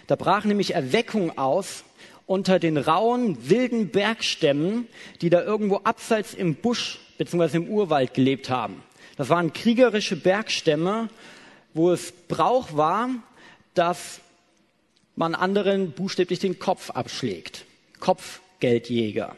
Da 0.08 0.16
brach 0.16 0.44
nämlich 0.44 0.74
Erweckung 0.74 1.38
aus 1.38 1.84
unter 2.26 2.58
den 2.58 2.78
rauen, 2.78 3.38
wilden 3.48 3.90
Bergstämmen, 3.90 4.88
die 5.22 5.30
da 5.30 5.44
irgendwo 5.44 5.82
abseits 5.84 6.34
im 6.34 6.56
Busch 6.56 6.98
bzw. 7.20 7.58
im 7.58 7.70
Urwald 7.70 8.16
gelebt 8.16 8.50
haben. 8.50 8.82
Das 9.18 9.30
waren 9.30 9.54
kriegerische 9.54 10.16
Bergstämme, 10.16 11.10
wo 11.76 11.92
es 11.92 12.12
Brauch 12.28 12.76
war, 12.76 13.10
dass 13.76 14.20
man 15.16 15.36
anderen 15.36 15.92
buchstäblich 15.92 16.40
den 16.40 16.58
Kopf 16.58 16.90
abschlägt. 16.90 17.66
Kopfgeldjäger. 18.00 19.36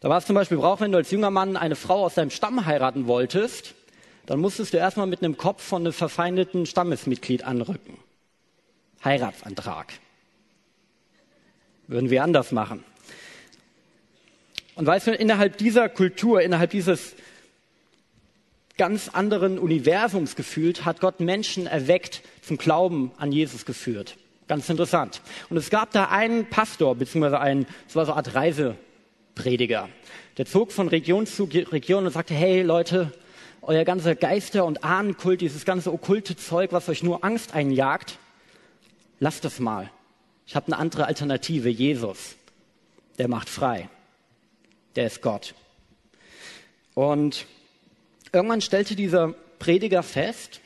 Da 0.00 0.08
war 0.08 0.18
es 0.18 0.26
zum 0.26 0.34
Beispiel 0.34 0.58
Brauch, 0.58 0.80
wenn 0.80 0.92
du 0.92 0.98
als 0.98 1.10
junger 1.10 1.30
Mann 1.30 1.56
eine 1.56 1.74
Frau 1.74 2.04
aus 2.04 2.14
deinem 2.14 2.30
Stamm 2.30 2.66
heiraten 2.66 3.06
wolltest, 3.06 3.74
dann 4.26 4.40
musstest 4.40 4.72
du 4.72 4.76
erstmal 4.76 5.06
mit 5.06 5.22
einem 5.22 5.36
Kopf 5.36 5.62
von 5.62 5.82
einem 5.82 5.92
verfeindeten 5.92 6.66
Stammesmitglied 6.66 7.44
anrücken. 7.44 7.98
Heiratsantrag. 9.04 9.92
Würden 11.86 12.10
wir 12.10 12.22
anders 12.22 12.52
machen. 12.52 12.84
Und 14.74 14.86
weißt 14.86 15.08
du, 15.08 15.14
innerhalb 15.14 15.56
dieser 15.56 15.88
Kultur, 15.88 16.42
innerhalb 16.42 16.70
dieses 16.70 17.14
ganz 18.76 19.08
anderen 19.08 19.58
Universums 19.58 20.36
gefühlt, 20.36 20.84
hat 20.84 21.00
Gott 21.00 21.18
Menschen 21.18 21.66
erweckt, 21.66 22.22
zum 22.42 22.58
Glauben 22.58 23.10
an 23.18 23.32
Jesus 23.32 23.64
geführt. 23.64 24.16
Ganz 24.46 24.68
interessant. 24.68 25.20
Und 25.50 25.56
es 25.56 25.70
gab 25.70 25.90
da 25.90 26.04
einen 26.06 26.48
Pastor, 26.48 26.94
beziehungsweise 26.94 27.40
einen, 27.40 27.66
es 27.88 27.96
war 27.96 28.06
so 28.06 28.12
eine 28.12 28.18
Art 28.18 28.34
Reise, 28.34 28.76
Prediger. 29.38 29.88
Der 30.36 30.46
zog 30.46 30.72
von 30.72 30.88
Region 30.88 31.24
zu 31.24 31.44
Region 31.44 32.04
und 32.04 32.12
sagte, 32.12 32.34
hey 32.34 32.62
Leute, 32.62 33.12
euer 33.62 33.84
ganzer 33.84 34.16
Geister- 34.16 34.64
und 34.64 34.82
Ahnenkult, 34.82 35.40
dieses 35.40 35.64
ganze 35.64 35.92
okkulte 35.92 36.36
Zeug, 36.36 36.72
was 36.72 36.88
euch 36.88 37.04
nur 37.04 37.24
Angst 37.24 37.54
einjagt, 37.54 38.18
lasst 39.20 39.44
das 39.44 39.60
mal. 39.60 39.90
Ich 40.44 40.56
habe 40.56 40.66
eine 40.66 40.78
andere 40.78 41.06
Alternative, 41.06 41.68
Jesus. 41.68 42.34
Der 43.18 43.28
macht 43.28 43.48
frei. 43.48 43.88
Der 44.96 45.06
ist 45.06 45.22
Gott. 45.22 45.54
Und 46.94 47.46
irgendwann 48.32 48.60
stellte 48.60 48.96
dieser 48.96 49.34
Prediger 49.60 50.02
fest, 50.02 50.60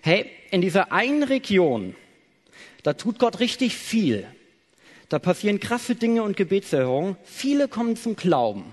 hey, 0.00 0.30
in 0.50 0.62
dieser 0.62 0.90
einen 0.90 1.22
Region, 1.22 1.94
da 2.82 2.94
tut 2.94 3.18
Gott 3.18 3.40
richtig 3.40 3.76
viel. 3.76 4.26
Da 5.10 5.18
passieren 5.18 5.58
krasse 5.58 5.96
Dinge 5.96 6.22
und 6.22 6.36
Gebetserhörungen. 6.36 7.16
Viele 7.24 7.66
kommen 7.66 7.96
zum 7.96 8.14
Glauben. 8.14 8.72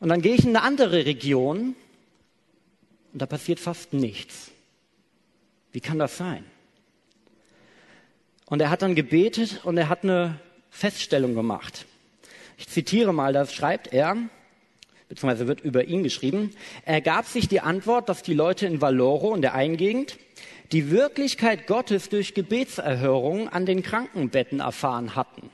Und 0.00 0.08
dann 0.08 0.22
gehe 0.22 0.34
ich 0.34 0.42
in 0.42 0.56
eine 0.56 0.62
andere 0.62 1.04
Region 1.04 1.76
und 3.12 3.22
da 3.22 3.26
passiert 3.26 3.60
fast 3.60 3.92
nichts. 3.92 4.50
Wie 5.70 5.80
kann 5.80 5.98
das 5.98 6.16
sein? 6.16 6.44
Und 8.46 8.60
er 8.60 8.70
hat 8.70 8.82
dann 8.82 8.94
gebetet 8.94 9.60
und 9.64 9.76
er 9.76 9.90
hat 9.90 10.02
eine 10.02 10.40
Feststellung 10.70 11.34
gemacht. 11.34 11.84
Ich 12.56 12.68
zitiere 12.68 13.12
mal, 13.12 13.34
das 13.34 13.52
schreibt 13.52 13.92
er, 13.92 14.16
beziehungsweise 15.08 15.46
wird 15.46 15.60
über 15.60 15.84
ihn 15.84 16.02
geschrieben. 16.02 16.54
Er 16.86 17.02
gab 17.02 17.26
sich 17.26 17.48
die 17.48 17.60
Antwort, 17.60 18.08
dass 18.08 18.22
die 18.22 18.34
Leute 18.34 18.66
in 18.66 18.80
Valoro 18.80 19.34
in 19.34 19.42
der 19.42 19.54
Eingegend 19.54 20.16
die 20.72 20.90
Wirklichkeit 20.90 21.66
Gottes 21.66 22.08
durch 22.08 22.34
Gebetserhörungen 22.34 23.48
an 23.48 23.66
den 23.66 23.82
Krankenbetten 23.82 24.60
erfahren 24.60 25.14
hatten. 25.14 25.50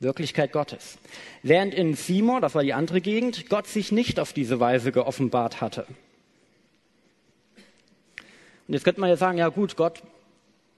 Wirklichkeit 0.00 0.52
Gottes. 0.52 0.98
Während 1.44 1.72
in 1.72 1.94
Simon, 1.94 2.42
das 2.42 2.56
war 2.56 2.64
die 2.64 2.74
andere 2.74 3.00
Gegend, 3.00 3.48
Gott 3.48 3.68
sich 3.68 3.92
nicht 3.92 4.18
auf 4.18 4.32
diese 4.32 4.58
Weise 4.58 4.90
geoffenbart 4.90 5.60
hatte. 5.60 5.86
Und 8.66 8.74
jetzt 8.74 8.82
könnte 8.84 9.00
man 9.00 9.10
ja 9.10 9.16
sagen, 9.16 9.38
ja 9.38 9.48
gut, 9.48 9.76
Gott 9.76 10.02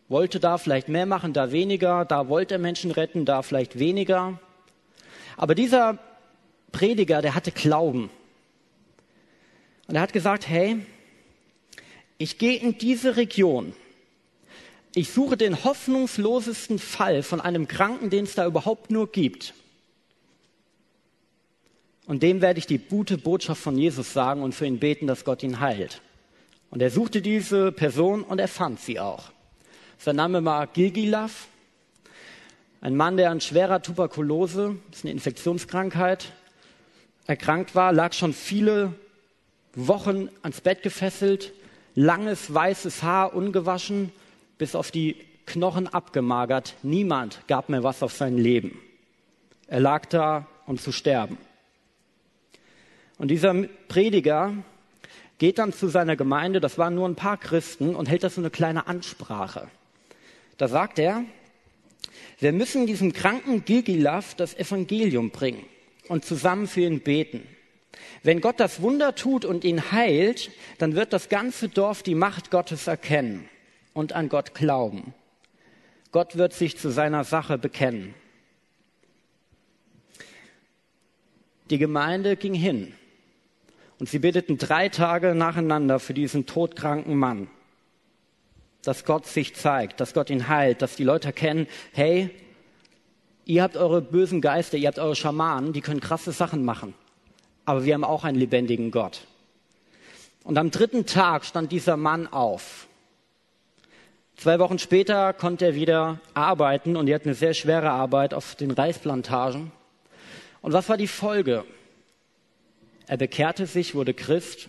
wollte 0.09 0.41
da 0.41 0.59
vielleicht 0.59 0.89
mehr 0.89 1.07
machen, 1.07 1.33
da 1.33 1.53
weniger, 1.53 2.05
da 2.05 2.29
wollte 2.29 2.57
er 2.57 2.59
Menschen 2.59 2.91
retten, 2.91 3.25
da 3.25 3.41
vielleicht 3.41 3.79
weniger. 3.79 4.39
Aber 5.39 5.55
dieser 5.55 5.99
Prediger, 6.73 7.23
der 7.23 7.35
hatte 7.35 7.53
Glauben. 7.53 8.11
Und 9.87 9.95
er 9.95 10.03
hat 10.03 10.13
gesagt, 10.13 10.47
hey, 10.49 10.85
ich 12.19 12.39
gehe 12.39 12.59
in 12.59 12.79
diese 12.79 13.17
Region. 13.17 13.75
Ich 14.95 15.11
suche 15.11 15.37
den 15.37 15.65
hoffnungslosesten 15.65 16.79
Fall 16.79 17.23
von 17.23 17.41
einem 17.41 17.67
Kranken, 17.67 18.11
den 18.11 18.25
es 18.25 18.35
da 18.35 18.47
überhaupt 18.47 18.91
nur 18.91 19.11
gibt. 19.11 19.55
Und 22.07 22.23
dem 22.23 22.41
werde 22.41 22.59
ich 22.59 22.67
die 22.67 22.79
gute 22.79 23.19
Botschaft 23.19 23.61
von 23.61 23.77
Jesus 23.77 24.13
sagen 24.13 24.43
und 24.43 24.55
für 24.55 24.67
ihn 24.67 24.79
beten, 24.79 25.07
dass 25.07 25.25
Gott 25.25 25.43
ihn 25.43 25.61
heilt. 25.61 26.01
Und 26.71 26.83
er 26.83 26.91
suchte 26.91 27.23
diese 27.23 27.73
Person 27.73 28.23
und 28.23 28.39
er 28.39 28.49
fand 28.49 28.81
sie 28.81 29.01
auch. 29.01 29.31
Sein 29.99 30.17
Name 30.17 30.45
war 30.45 30.67
Gilgilaf, 30.67 31.49
ein 32.81 32.97
Mann, 32.97 33.17
der 33.17 33.31
an 33.31 33.41
schwerer 33.41 33.81
Tuberkulose, 33.81 34.77
das 34.91 34.99
ist 34.99 35.05
eine 35.05 35.13
Infektionskrankheit, 35.13 36.33
erkrankt 37.27 37.75
war, 37.75 37.95
lag 37.95 38.13
schon 38.13 38.35
viele 38.35 38.93
Wochen 39.75 40.29
ans 40.43 40.61
Bett 40.61 40.83
gefesselt, 40.83 41.53
langes 41.95 42.53
weißes 42.53 43.03
Haar, 43.03 43.35
ungewaschen, 43.35 44.13
bis 44.59 44.75
auf 44.75 44.91
die 44.91 45.17
Knochen 45.47 45.89
abgemagert, 45.89 46.75
niemand 46.83 47.41
gab 47.49 47.69
mir 47.69 47.83
was 47.83 48.03
auf 48.03 48.13
sein 48.13 48.39
Leben. 48.39 48.81
Er 49.67 49.81
lag 49.81 50.07
da, 50.07 50.47
um 50.67 50.79
zu 50.79 50.93
sterben. 50.93 51.39
Und 53.19 53.29
dieser 53.29 53.55
Prediger 53.89 54.55
geht 55.39 55.59
dann 55.59 55.73
zu 55.73 55.89
seiner 55.89 56.17
Gemeinde, 56.17 56.61
das 56.61 56.79
waren 56.79 56.95
nur 56.95 57.09
ein 57.09 57.17
paar 57.17 57.37
Christen, 57.37 57.95
und 57.95 58.09
hält 58.09 58.23
das 58.25 58.37
so 58.37 58.41
eine 58.41 58.51
kleine 58.51 58.87
Ansprache. 58.87 59.69
Da 60.57 60.69
sagt 60.69 60.99
er, 60.99 61.25
wir 62.39 62.53
müssen 62.53 62.87
diesem 62.87 63.13
kranken 63.13 63.65
Gilgilaf 63.65 64.35
das 64.35 64.55
Evangelium 64.55 65.31
bringen 65.31 65.65
und 66.09 66.25
zusammen 66.25 66.67
für 66.67 66.83
ihn 66.83 67.01
beten. 67.01 67.47
Wenn 68.23 68.41
Gott 68.41 68.61
das 68.61 68.83
Wunder 68.83 69.15
tut 69.15 69.45
und 69.45 69.65
ihn 69.65 69.93
heilt, 69.93 70.51
dann 70.79 70.95
wird 70.95 71.13
das 71.13 71.29
ganze 71.29 71.69
Dorf 71.69 72.03
die 72.03 72.15
Macht 72.15 72.51
Gottes 72.51 72.87
erkennen 72.87 73.49
und 73.93 74.13
an 74.13 74.29
Gott 74.29 74.55
glauben. 74.55 75.15
Gott 76.13 76.37
wird 76.37 76.53
sich 76.53 76.79
zu 76.79 76.91
seiner 76.91 77.25
Sache 77.25 77.59
bekennen. 77.59 78.15
Die 81.71 81.79
Gemeinde 81.79 82.37
ging 82.37 82.55
hin 82.55 82.95
und 83.99 84.09
sie 84.09 84.19
beteten 84.19 84.59
drei 84.59 84.89
Tage 84.89 85.35
nacheinander 85.35 85.99
für 85.99 86.15
diesen 86.15 86.47
todkranken 86.47 87.17
Mann, 87.17 87.49
dass 88.83 89.05
Gott 89.05 89.27
sich 89.27 89.55
zeigt, 89.55 90.01
dass 90.01 90.13
Gott 90.15 90.31
ihn 90.31 90.49
heilt, 90.49 90.83
dass 90.83 90.97
die 90.97 91.05
Leute 91.05 91.29
erkennen, 91.29 91.67
hey, 91.93 92.31
ihr 93.45 93.63
habt 93.63 93.77
eure 93.77 94.03
bösen 94.03 94.41
Geister, 94.41 94.77
ihr 94.77 94.89
habt 94.89 94.99
eure 94.99 95.17
Schamanen, 95.17 95.73
die 95.73 95.81
können 95.81 96.01
krasse 96.01 96.33
Sachen 96.33 96.65
machen, 96.65 96.95
aber 97.65 97.85
wir 97.85 97.95
haben 97.95 98.05
auch 98.05 98.25
einen 98.25 98.39
lebendigen 98.39 98.91
Gott. 98.91 99.23
Und 100.45 100.59
am 100.59 100.71
dritten 100.71 101.07
Tag 101.07 101.45
stand 101.45 101.73
dieser 101.73 101.97
Mann 101.97 102.27
auf. 102.27 102.87
Zwei 104.37 104.59
Wochen 104.59 104.79
später 104.79 105.33
konnte 105.33 105.65
er 105.65 105.75
wieder 105.75 106.21
arbeiten 106.35 106.97
und 106.97 107.09
er 107.09 107.15
hat 107.15 107.25
eine 107.25 107.35
sehr 107.35 107.55
schwere 107.55 107.91
Arbeit 107.91 108.35
auf 108.35 108.55
den 108.55 108.71
Reisplantagen. 108.71 109.73
Und 110.61 110.73
was 110.73 110.89
war 110.89 110.97
die 110.97 111.07
Folge? 111.07 111.65
Er 113.07 113.17
bekehrte 113.17 113.67
sich, 113.67 113.95
wurde 113.95 114.13
Christ. 114.13 114.69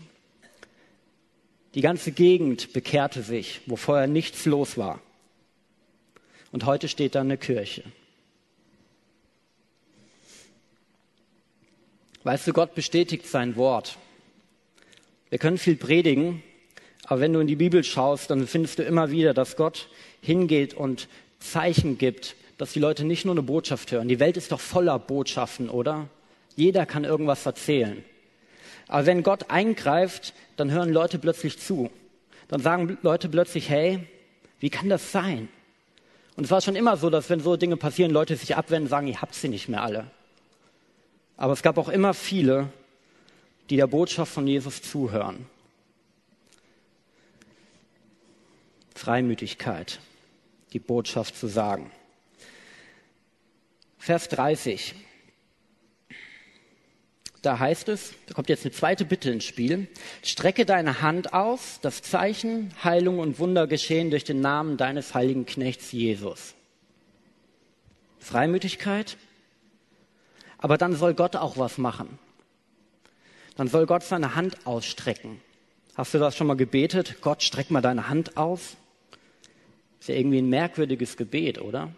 Die 1.73 1.81
ganze 1.81 2.11
Gegend 2.11 2.73
bekehrte 2.73 3.21
sich, 3.21 3.61
wo 3.65 3.75
vorher 3.75 4.07
nichts 4.07 4.45
los 4.45 4.77
war. 4.77 4.99
Und 6.51 6.65
heute 6.65 6.87
steht 6.87 7.15
da 7.15 7.21
eine 7.21 7.37
Kirche. 7.37 7.83
Weißt 12.25 12.47
du, 12.47 12.53
Gott 12.53 12.73
bestätigt 12.73 13.27
sein 13.27 13.55
Wort. 13.55 13.99
Wir 15.29 15.37
können 15.37 15.59
viel 15.59 15.75
predigen, 15.75 16.41
aber 17.03 17.21
wenn 17.21 17.31
du 17.31 17.39
in 17.39 17.45
die 17.45 17.55
Bibel 17.55 17.83
schaust, 17.83 18.31
dann 18.31 18.47
findest 18.47 18.79
du 18.79 18.83
immer 18.83 19.11
wieder, 19.11 19.35
dass 19.35 19.55
Gott 19.55 19.89
hingeht 20.21 20.73
und 20.73 21.07
Zeichen 21.37 21.99
gibt, 21.99 22.35
dass 22.57 22.73
die 22.73 22.79
Leute 22.79 23.05
nicht 23.05 23.25
nur 23.25 23.35
eine 23.35 23.43
Botschaft 23.43 23.91
hören. 23.91 24.07
Die 24.07 24.19
Welt 24.19 24.37
ist 24.37 24.51
doch 24.51 24.59
voller 24.59 24.97
Botschaften, 24.97 25.69
oder? 25.69 26.09
Jeder 26.55 26.87
kann 26.87 27.03
irgendwas 27.03 27.45
erzählen. 27.45 28.03
Aber 28.87 29.05
wenn 29.05 29.21
Gott 29.21 29.51
eingreift, 29.51 30.33
dann 30.57 30.71
hören 30.71 30.91
Leute 30.91 31.19
plötzlich 31.19 31.59
zu. 31.59 31.91
Dann 32.47 32.59
sagen 32.59 32.97
Leute 33.03 33.29
plötzlich, 33.29 33.69
hey, 33.69 33.99
wie 34.59 34.71
kann 34.71 34.89
das 34.89 35.11
sein? 35.11 35.47
Und 36.35 36.45
es 36.45 36.49
war 36.49 36.61
schon 36.61 36.75
immer 36.75 36.97
so, 36.97 37.11
dass 37.11 37.29
wenn 37.29 37.39
so 37.39 37.55
Dinge 37.55 37.77
passieren, 37.77 38.09
Leute 38.09 38.35
sich 38.35 38.55
abwenden 38.55 38.89
sagen, 38.89 39.05
ihr 39.05 39.21
habt 39.21 39.35
sie 39.35 39.47
nicht 39.47 39.69
mehr 39.69 39.83
alle. 39.83 40.07
Aber 41.37 41.53
es 41.53 41.61
gab 41.61 41.77
auch 41.77 41.89
immer 41.89 42.13
viele, 42.13 42.69
die 43.69 43.77
der 43.77 43.87
Botschaft 43.87 44.33
von 44.33 44.47
Jesus 44.47 44.81
zuhören. 44.81 45.47
Freimütigkeit, 48.93 49.99
die 50.73 50.79
Botschaft 50.79 51.35
zu 51.35 51.47
sagen. 51.47 51.91
Vers 53.97 54.29
30. 54.29 54.95
Da 57.41 57.59
heißt 57.59 57.89
es, 57.89 58.13
da 58.25 58.33
kommt 58.33 58.49
jetzt 58.49 58.65
eine 58.65 58.71
zweite 58.71 59.05
Bitte 59.05 59.29
ins 59.29 59.43
Spiel. 59.43 59.87
Strecke 60.23 60.65
deine 60.65 61.03
Hand 61.03 61.33
aus, 61.33 61.79
das 61.81 62.01
Zeichen, 62.01 62.73
Heilung 62.83 63.19
und 63.19 63.37
Wunder 63.37 63.67
geschehen 63.67 64.09
durch 64.09 64.23
den 64.23 64.41
Namen 64.41 64.77
deines 64.77 65.13
heiligen 65.13 65.45
Knechts 65.45 65.91
Jesus. 65.91 66.55
Freimütigkeit. 68.17 69.17
Aber 70.65 70.79
dann 70.79 70.95
soll 70.95 71.13
Gott 71.13 71.35
auch 71.35 71.59
was 71.59 71.77
machen. 71.77 72.17
Dann 73.55 73.67
soll 73.67 73.85
Gott 73.85 74.01
seine 74.01 74.33
Hand 74.33 74.65
ausstrecken. 74.65 75.39
Hast 75.93 76.15
du 76.15 76.17
das 76.17 76.35
schon 76.35 76.47
mal 76.47 76.57
gebetet? 76.57 77.17
Gott, 77.21 77.43
streck 77.43 77.69
mal 77.69 77.81
deine 77.81 78.09
Hand 78.09 78.35
aus. 78.35 78.75
Ist 79.99 80.09
ja 80.09 80.15
irgendwie 80.15 80.39
ein 80.39 80.49
merkwürdiges 80.49 81.17
Gebet, 81.17 81.61
oder? 81.61 81.91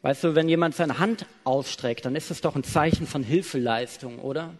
Weißt 0.00 0.24
du, 0.24 0.34
wenn 0.34 0.48
jemand 0.48 0.74
seine 0.74 1.00
Hand 1.00 1.26
ausstreckt, 1.44 2.06
dann 2.06 2.16
ist 2.16 2.30
es 2.30 2.40
doch 2.40 2.56
ein 2.56 2.64
Zeichen 2.64 3.06
von 3.06 3.22
Hilfeleistung, 3.22 4.20
oder? 4.20 4.54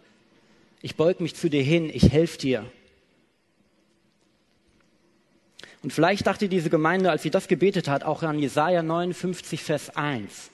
Ich 0.83 0.95
beug 0.95 1.21
mich 1.21 1.33
zu 1.33 1.49
dir 1.49 1.63
hin, 1.63 1.89
ich 1.91 2.11
helfe 2.11 2.37
dir. 2.37 2.71
Und 5.81 5.91
vielleicht 5.91 6.27
dachte 6.27 6.47
diese 6.47 6.69
Gemeinde, 6.69 7.09
als 7.09 7.23
sie 7.23 7.31
das 7.31 7.47
gebetet 7.47 7.87
hat, 7.87 8.03
auch 8.03 8.21
an 8.21 8.37
Jesaja 8.37 8.83
59, 8.83 9.63
Vers 9.63 9.95
1. 9.95 10.51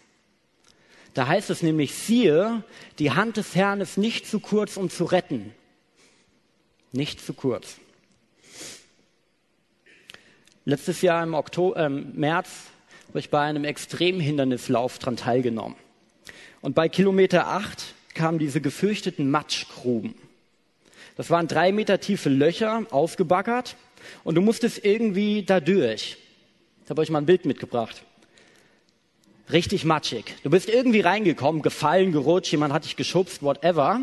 Da 1.14 1.28
heißt 1.28 1.50
es 1.50 1.62
nämlich, 1.62 1.94
siehe, 1.94 2.64
die 3.00 3.12
Hand 3.12 3.38
des 3.38 3.56
Herrn 3.56 3.82
ist 3.82 3.98
nicht 3.98 4.28
zu 4.28 4.40
kurz, 4.40 4.78
um 4.78 4.90
zu 4.90 5.06
retten. 5.06 5.54
Nicht 6.92 7.24
zu 7.24 7.34
kurz. 7.34 7.78
Letztes 10.66 11.02
Jahr 11.02 11.24
im 11.24 11.34
Oktober, 11.34 11.86
äh, 11.86 11.90
März 11.90 12.50
habe 13.10 13.20
ich 13.20 13.30
bei 13.30 13.42
einem 13.42 13.64
Extremhindernislauf 13.64 14.98
daran 14.98 15.18
teilgenommen. 15.18 15.76
Und 16.62 16.74
bei 16.74 16.90
Kilometer 16.90 17.48
8 17.48 17.94
kamen 18.14 18.40
diese 18.40 18.62
gefürchteten 18.62 19.30
Matschgruben. 19.30 20.16
Das 21.16 21.30
waren 21.30 21.48
drei 21.48 21.72
Meter 21.72 22.00
tiefe 22.00 22.30
Löcher, 22.30 22.86
ausgebaggert, 22.90 23.76
und 24.24 24.36
du 24.36 24.42
musstest 24.42 24.84
irgendwie 24.84 25.44
da 25.44 25.60
durch. 25.60 26.18
Ich 26.84 26.90
habe 26.90 27.02
euch 27.02 27.10
mal 27.10 27.20
ein 27.20 27.26
Bild 27.26 27.46
mitgebracht. 27.46 28.04
Richtig 29.52 29.84
matschig. 29.86 30.36
Du 30.44 30.50
bist 30.50 30.70
irgendwie 30.70 31.02
reingekommen, 31.02 31.62
gefallen, 31.62 32.12
gerutscht, 32.12 32.52
jemand 32.52 32.74
hat 32.74 32.86
dich 32.86 32.96
geschubst, 32.96 33.44
whatever, 33.44 34.02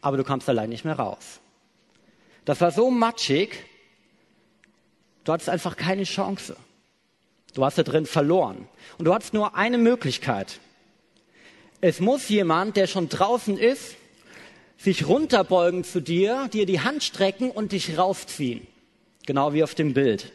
aber 0.00 0.16
du 0.16 0.24
kamst 0.24 0.48
allein 0.48 0.68
nicht 0.68 0.84
mehr 0.84 0.98
raus. 0.98 1.40
Das 2.44 2.60
war 2.60 2.70
so 2.70 2.90
matschig, 2.90 3.64
du 5.24 5.32
hattest 5.32 5.48
einfach 5.48 5.76
keine 5.76 6.04
Chance. 6.04 6.56
Du 7.54 7.64
hast 7.64 7.78
da 7.78 7.82
drin 7.82 8.06
verloren. 8.06 8.68
Und 8.98 9.06
du 9.06 9.14
hast 9.14 9.34
nur 9.34 9.56
eine 9.56 9.78
Möglichkeit. 9.78 10.60
Es 11.80 12.00
muss 12.00 12.28
jemand, 12.28 12.76
der 12.76 12.86
schon 12.86 13.08
draußen 13.08 13.58
ist, 13.58 13.96
sich 14.76 15.06
runterbeugen 15.06 15.84
zu 15.84 16.00
dir, 16.00 16.48
dir 16.52 16.66
die 16.66 16.80
Hand 16.80 17.02
strecken 17.02 17.50
und 17.50 17.72
dich 17.72 17.98
rausziehen. 17.98 18.66
Genau 19.26 19.52
wie 19.52 19.62
auf 19.62 19.74
dem 19.74 19.94
Bild. 19.94 20.32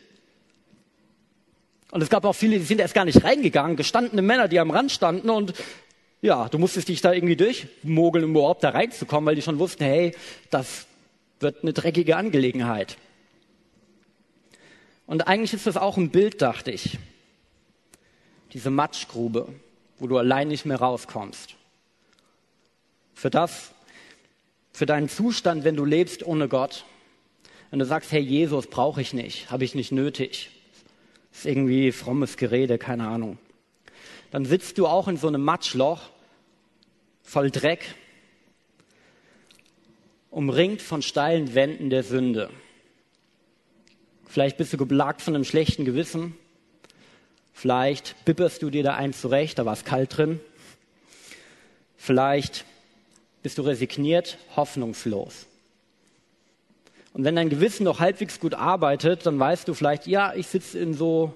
Und 1.96 2.02
es 2.02 2.10
gab 2.10 2.26
auch 2.26 2.34
viele, 2.34 2.60
die 2.60 2.66
sind 2.66 2.82
erst 2.82 2.94
gar 2.94 3.06
nicht 3.06 3.24
reingegangen, 3.24 3.78
gestandene 3.78 4.22
Männer, 4.22 4.50
die 4.50 4.60
am 4.60 4.70
Rand 4.70 4.92
standen 4.92 5.30
und 5.30 5.54
ja, 6.22 6.50
du 6.50 6.58
musstest 6.58 6.90
dich 6.90 7.00
da 7.00 7.14
irgendwie 7.14 7.38
durchmogeln, 7.38 8.26
um 8.26 8.32
überhaupt 8.32 8.66
da 8.66 8.72
reinzukommen, 8.72 9.26
weil 9.26 9.36
die 9.36 9.42
schon 9.42 9.60
wussten, 9.60 9.86
hey, 9.86 10.14
das 10.50 10.88
wird 11.40 11.64
eine 11.64 11.72
dreckige 11.72 12.18
Angelegenheit. 12.18 12.98
Und 15.08 15.30
eigentlich 15.30 15.54
ist 15.54 15.68
das 15.68 15.78
auch 15.78 15.96
ein 15.96 16.10
Bild, 16.10 16.42
dachte 16.42 16.70
ich. 16.70 17.00
Diese 18.52 18.72
Matschgrube, 18.72 19.48
wo 19.98 20.08
du 20.08 20.18
allein 20.18 20.50
nicht 20.50 20.66
mehr 20.66 20.82
rauskommst. 20.82 21.56
Für 23.14 23.30
das, 23.30 23.72
für 24.74 24.86
deinen 24.86 25.08
Zustand, 25.08 25.64
wenn 25.64 25.78
du 25.78 25.86
lebst 25.86 26.26
ohne 26.28 26.50
Gott. 26.50 26.84
Wenn 27.70 27.80
du 27.80 27.86
sagst, 27.86 28.12
hey, 28.12 28.22
Jesus 28.22 28.68
brauche 28.68 29.00
ich 29.00 29.14
nicht, 29.14 29.50
habe 29.50 29.64
ich 29.64 29.76
nicht 29.76 29.94
nötig. 29.94 30.52
Ist 31.36 31.45
irgendwie 31.45 31.91
frommes 31.91 32.38
Gerede, 32.38 32.78
keine 32.78 33.08
Ahnung. 33.08 33.38
Dann 34.32 34.45
sitzt 34.45 34.78
du 34.78 34.88
auch 34.88 35.10
in 35.10 35.17
so 35.17 35.28
einem 35.28 35.43
Matschloch, 35.43 36.10
voll 37.24 37.52
Dreck, 37.52 37.93
umringt 40.32 40.82
von 40.82 41.02
steilen 41.02 41.54
Wänden 41.54 41.89
der 41.89 42.04
Sünde. 42.04 42.50
Vielleicht 44.26 44.58
bist 44.58 44.71
du 44.71 44.78
geplagt 44.78 45.21
von 45.21 45.36
einem 45.36 45.43
schlechten 45.43 45.84
Gewissen. 45.86 46.38
Vielleicht 47.54 48.15
bipperst 48.26 48.62
du 48.62 48.69
dir 48.69 48.84
da 48.84 48.95
eins 48.95 49.19
zurecht, 49.19 49.60
da 49.60 49.65
war 49.65 49.74
es 49.74 49.84
kalt 49.84 50.17
drin. 50.17 50.39
Vielleicht 51.98 52.65
bist 53.43 53.58
du 53.58 53.62
resigniert, 53.62 54.38
hoffnungslos. 54.56 55.48
Und 57.15 57.23
wenn 57.23 57.38
dein 57.38 57.47
Gewissen 57.47 57.86
noch 57.86 58.01
halbwegs 58.01 58.41
gut 58.41 58.56
arbeitet, 58.56 59.25
dann 59.25 59.39
weißt 59.39 59.69
du 59.69 59.73
vielleicht, 59.73 60.06
ja, 60.06 60.34
ich 60.34 60.47
sitze 60.47 60.78
in 60.78 60.93
so 60.93 61.34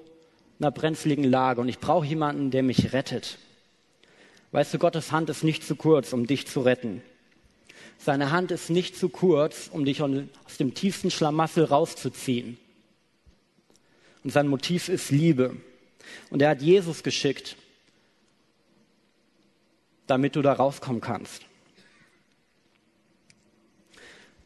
einer 0.60 0.72
brenzligen 0.72 1.24
Lage 1.24 1.62
und 1.62 1.70
ich 1.70 1.80
brauche 1.80 2.06
jemanden, 2.06 2.52
der 2.52 2.64
mich 2.64 2.92
rettet. 2.92 3.38
Weißt 4.52 4.74
du, 4.74 4.78
Gottes 4.78 5.14
Hand 5.14 5.30
ist 5.30 5.42
nicht 5.42 5.66
zu 5.66 5.78
kurz, 5.78 6.12
um 6.12 6.28
dich 6.28 6.48
zu 6.48 6.60
retten. 6.60 7.02
Seine 7.98 8.30
Hand 8.30 8.52
ist 8.52 8.70
nicht 8.70 8.98
zu 8.98 9.08
kurz, 9.08 9.70
um 9.72 9.86
dich 9.86 10.02
aus 10.02 10.58
dem 10.60 10.74
tiefsten 10.74 11.12
Schlamassel 11.12 11.64
rauszuziehen. 11.64 12.58
Und 14.26 14.32
sein 14.32 14.50
Motiv 14.50 14.90
ist 14.90 15.12
Liebe. 15.12 15.56
Und 16.30 16.42
er 16.42 16.50
hat 16.50 16.62
Jesus 16.62 17.04
geschickt, 17.04 17.56
damit 20.08 20.36
du 20.36 20.42
da 20.42 20.52
rauskommen 20.52 21.00
kannst. 21.00 21.46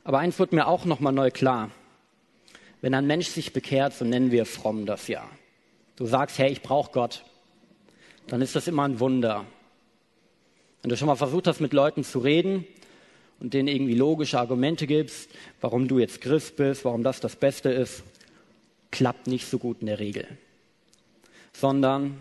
Aber 0.04 0.20
eins 0.20 0.40
wird 0.40 0.52
mir 0.52 0.68
auch 0.68 0.86
nochmal 0.86 1.14
neu 1.14 1.32
klar. 1.32 1.72
Wenn 2.82 2.94
ein 2.94 3.08
Mensch 3.08 3.28
sich 3.28 3.54
bekehrt, 3.54 3.94
so 3.94 4.04
nennen 4.04 4.32
wir 4.32 4.46
fromm 4.46 4.86
das 4.86 5.08
ja. 5.08 5.30
Du 5.96 6.06
sagst, 6.06 6.38
hey, 6.38 6.52
ich 6.52 6.62
brauche 6.62 6.92
Gott. 6.92 7.24
Dann 8.28 8.42
ist 8.42 8.56
das 8.56 8.68
immer 8.68 8.84
ein 8.84 9.00
Wunder. 9.00 9.46
Wenn 10.82 10.90
du 10.90 10.98
schon 10.98 11.08
mal 11.08 11.16
versucht 11.16 11.48
hast, 11.48 11.62
mit 11.62 11.72
Leuten 11.72 12.04
zu 12.04 12.20
reden 12.20 12.66
und 13.40 13.54
denen 13.54 13.70
irgendwie 13.70 13.96
logische 13.96 14.38
Argumente 14.38 14.88
gibst, 14.88 15.30
warum 15.62 15.88
du 15.88 16.00
jetzt 16.00 16.20
Christ 16.20 16.58
bist, 16.58 16.84
warum 16.84 17.04
das 17.04 17.22
das 17.22 17.38
Beste 17.38 17.70
ist, 17.70 18.04
klappt 18.92 19.28
nicht 19.28 19.48
so 19.48 19.60
gut 19.60 19.78
in 19.80 19.88
der 19.88 20.00
Regel. 20.00 20.28
Sondern 21.54 22.20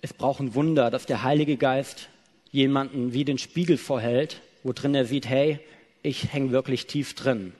es 0.00 0.12
braucht 0.12 0.40
ein 0.40 0.54
Wunder, 0.54 0.90
dass 0.90 1.06
der 1.06 1.24
Heilige 1.24 1.56
Geist 1.56 2.08
jemanden 2.50 3.12
wie 3.12 3.24
den 3.24 3.38
Spiegel 3.38 3.78
vorhält, 3.78 4.42
wo 4.62 4.72
drin 4.72 4.94
er 4.94 5.06
sieht, 5.06 5.26
hey, 5.28 5.58
ich 6.02 6.32
hänge 6.32 6.50
wirklich 6.50 6.86
tief 6.86 7.14
drin. 7.14 7.52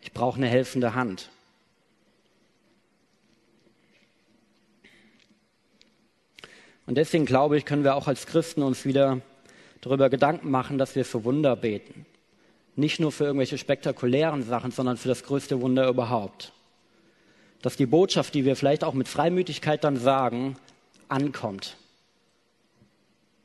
Ich 0.00 0.12
brauche 0.12 0.36
eine 0.36 0.48
helfende 0.48 0.94
Hand. 0.94 1.30
Und 6.86 6.96
deswegen 6.96 7.24
glaube 7.24 7.56
ich, 7.56 7.64
können 7.64 7.84
wir 7.84 7.94
auch 7.94 8.08
als 8.08 8.26
Christen 8.26 8.62
uns 8.62 8.84
wieder 8.84 9.20
darüber 9.80 10.10
Gedanken 10.10 10.50
machen, 10.50 10.76
dass 10.76 10.96
wir 10.96 11.04
für 11.04 11.24
Wunder 11.24 11.56
beten. 11.56 12.04
Nicht 12.76 13.00
nur 13.00 13.12
für 13.12 13.24
irgendwelche 13.24 13.56
spektakulären 13.56 14.42
Sachen, 14.42 14.70
sondern 14.70 14.96
für 14.96 15.08
das 15.08 15.22
größte 15.22 15.60
Wunder 15.60 15.88
überhaupt. 15.88 16.52
Dass 17.62 17.76
die 17.76 17.86
Botschaft, 17.86 18.34
die 18.34 18.44
wir 18.44 18.56
vielleicht 18.56 18.84
auch 18.84 18.94
mit 18.94 19.08
Freimütigkeit 19.08 19.84
dann 19.84 19.96
sagen, 19.96 20.56
ankommt. 21.08 21.76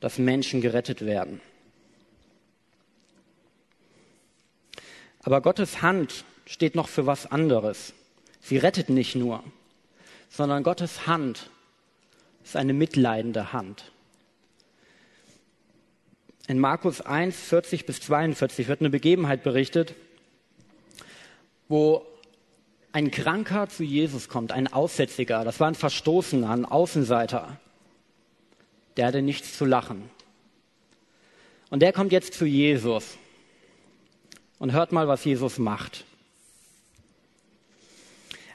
Dass 0.00 0.18
Menschen 0.18 0.60
gerettet 0.60 1.04
werden. 1.06 1.40
Aber 5.22 5.40
Gottes 5.40 5.82
Hand 5.82 6.24
steht 6.46 6.74
noch 6.74 6.88
für 6.88 7.06
was 7.06 7.30
anderes. 7.30 7.92
Sie 8.40 8.56
rettet 8.56 8.88
nicht 8.88 9.14
nur, 9.14 9.44
sondern 10.30 10.62
Gottes 10.62 11.06
Hand 11.06 11.50
ist 12.42 12.56
eine 12.56 12.72
mitleidende 12.72 13.52
Hand. 13.52 13.92
In 16.48 16.58
Markus 16.58 17.00
1, 17.00 17.38
40 17.38 17.86
bis 17.86 18.00
42 18.00 18.66
wird 18.66 18.80
eine 18.80 18.90
Begebenheit 18.90 19.42
berichtet, 19.42 19.94
wo 21.68 22.04
ein 22.92 23.12
Kranker 23.12 23.68
zu 23.68 23.84
Jesus 23.84 24.28
kommt, 24.28 24.50
ein 24.50 24.72
Aussätziger, 24.72 25.44
das 25.44 25.60
war 25.60 25.68
ein 25.68 25.76
Verstoßener, 25.76 26.50
ein 26.50 26.64
Außenseiter, 26.64 27.60
der 28.96 29.06
hatte 29.06 29.22
nichts 29.22 29.56
zu 29.56 29.64
lachen. 29.64 30.10
Und 31.68 31.82
der 31.82 31.92
kommt 31.92 32.10
jetzt 32.10 32.34
zu 32.34 32.46
Jesus 32.46 33.16
und 34.60 34.72
hört 34.72 34.92
mal, 34.92 35.08
was 35.08 35.24
Jesus 35.24 35.58
macht. 35.58 36.04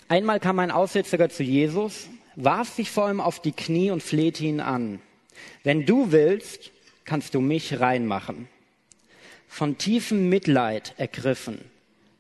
Einmal 0.08 0.40
kam 0.40 0.60
ein 0.60 0.72
Aussätziger 0.72 1.30
zu 1.30 1.44
Jesus, 1.44 2.08
warf 2.36 2.70
sich 2.70 2.92
vor 2.92 3.10
ihm 3.10 3.20
auf 3.20 3.42
die 3.42 3.52
Knie 3.52 3.92
und 3.92 4.04
flehte 4.04 4.46
ihn 4.46 4.62
an. 4.62 5.02
Wenn 5.64 5.86
du 5.86 6.12
willst, 6.12 6.72
kannst 7.04 7.34
du 7.34 7.42
mich 7.42 7.80
reinmachen. 7.80 8.48
Von 9.48 9.78
tiefem 9.78 10.30
Mitleid 10.30 10.94
ergriffen, 10.98 11.60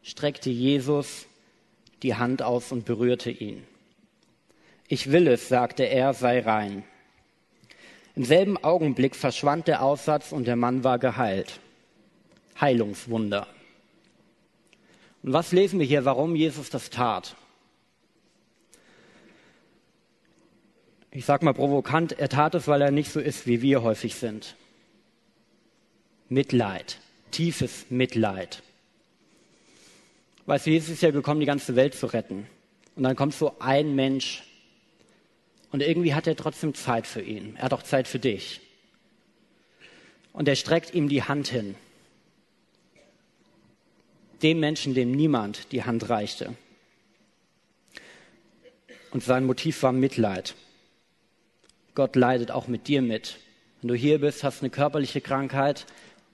streckte 0.04 0.50
Jesus 0.50 1.28
die 2.02 2.16
Hand 2.16 2.42
aus 2.42 2.72
und 2.72 2.86
berührte 2.86 3.30
ihn. 3.30 3.64
Ich 4.88 5.12
will 5.12 5.28
es, 5.28 5.48
sagte 5.48 5.84
er, 5.84 6.14
sei 6.14 6.40
rein. 6.40 6.84
Im 8.16 8.24
selben 8.24 8.58
Augenblick 8.58 9.16
verschwand 9.16 9.68
der 9.68 9.84
Aussatz 9.84 10.32
und 10.32 10.46
der 10.46 10.56
Mann 10.56 10.84
war 10.84 10.98
geheilt. 10.98 11.60
Heilungswunder. 12.60 13.48
Und 15.26 15.34
was 15.34 15.52
lesen 15.52 15.80
wir 15.80 15.88
hier, 15.88 16.06
warum 16.06 16.36
Jesus 16.36 16.70
das 16.70 16.92
tat? 16.92 17.36
Ich 21.10 21.26
sage 21.26 21.44
mal 21.44 21.56
provokant, 21.56 22.12
er 22.20 22.30
tat 22.30 22.54
es, 22.54 22.68
weil 22.68 22.80
er 22.84 22.92
nicht 22.92 23.12
so 23.12 23.20
ist, 23.20 23.48
wie 23.48 23.64
wir 23.64 23.82
häufig 23.82 24.14
sind. 24.14 24.56
Mitleid, 26.30 27.00
tiefes 27.32 27.88
Mitleid. 27.90 28.62
Weißt 30.46 30.68
du, 30.68 30.70
Jesus 30.70 30.92
ist 30.92 31.02
ja 31.02 31.10
gekommen, 31.10 31.40
die 31.40 31.48
ganze 31.48 31.76
Welt 31.76 31.96
zu 31.96 32.06
retten. 32.06 32.46
Und 32.96 33.02
dann 33.02 33.16
kommt 33.16 33.34
so 33.34 33.56
ein 33.58 33.96
Mensch 33.96 34.44
und 35.72 35.82
irgendwie 35.82 36.14
hat 36.14 36.28
er 36.28 36.36
trotzdem 36.36 36.76
Zeit 36.76 37.08
für 37.08 37.24
ihn. 37.24 37.56
Er 37.56 37.64
hat 37.64 37.74
auch 37.74 37.82
Zeit 37.82 38.08
für 38.08 38.20
dich. 38.20 38.62
Und 40.34 40.48
er 40.48 40.56
streckt 40.56 40.94
ihm 40.94 41.10
die 41.10 41.24
Hand 41.24 41.48
hin 41.48 41.74
dem 44.44 44.60
Menschen, 44.60 44.94
dem 44.94 45.12
niemand 45.12 45.72
die 45.72 45.84
Hand 45.84 46.10
reichte. 46.10 46.56
Und 49.12 49.24
sein 49.24 49.46
Motiv 49.46 49.82
war 49.84 49.92
Mitleid. 49.92 50.56
Gott 51.94 52.16
leidet 52.16 52.52
auch 52.52 52.68
mit 52.68 52.88
dir 52.88 53.02
mit. 53.02 53.38
Wenn 53.82 53.88
du 53.88 53.96
hier 53.96 54.20
bist, 54.20 54.44
hast 54.44 54.62
eine 54.62 54.70
körperliche 54.70 55.22
Krankheit, 55.22 55.86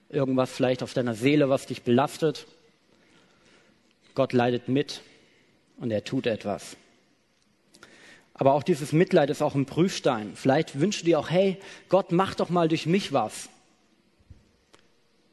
irgendwas 0.08 0.50
vielleicht 0.50 0.82
auf 0.82 0.92
deiner 0.92 1.14
Seele, 1.14 1.48
was 1.48 1.66
dich 1.66 1.82
belastet. 1.82 2.46
Gott 4.14 4.32
leidet 4.32 4.68
mit 4.68 5.02
und 5.76 5.90
er 5.90 6.04
tut 6.04 6.26
etwas. 6.26 6.76
Aber 8.34 8.54
auch 8.54 8.62
dieses 8.62 8.92
Mitleid 8.92 9.30
ist 9.30 9.42
auch 9.42 9.54
ein 9.54 9.66
Prüfstein. 9.66 10.32
Vielleicht 10.34 10.80
wünschst 10.80 11.02
du 11.02 11.06
dir 11.06 11.18
auch, 11.18 11.30
hey, 11.30 11.58
Gott, 11.88 12.10
mach 12.10 12.34
doch 12.34 12.48
mal 12.48 12.68
durch 12.68 12.86
mich 12.86 13.12
was. 13.12 13.48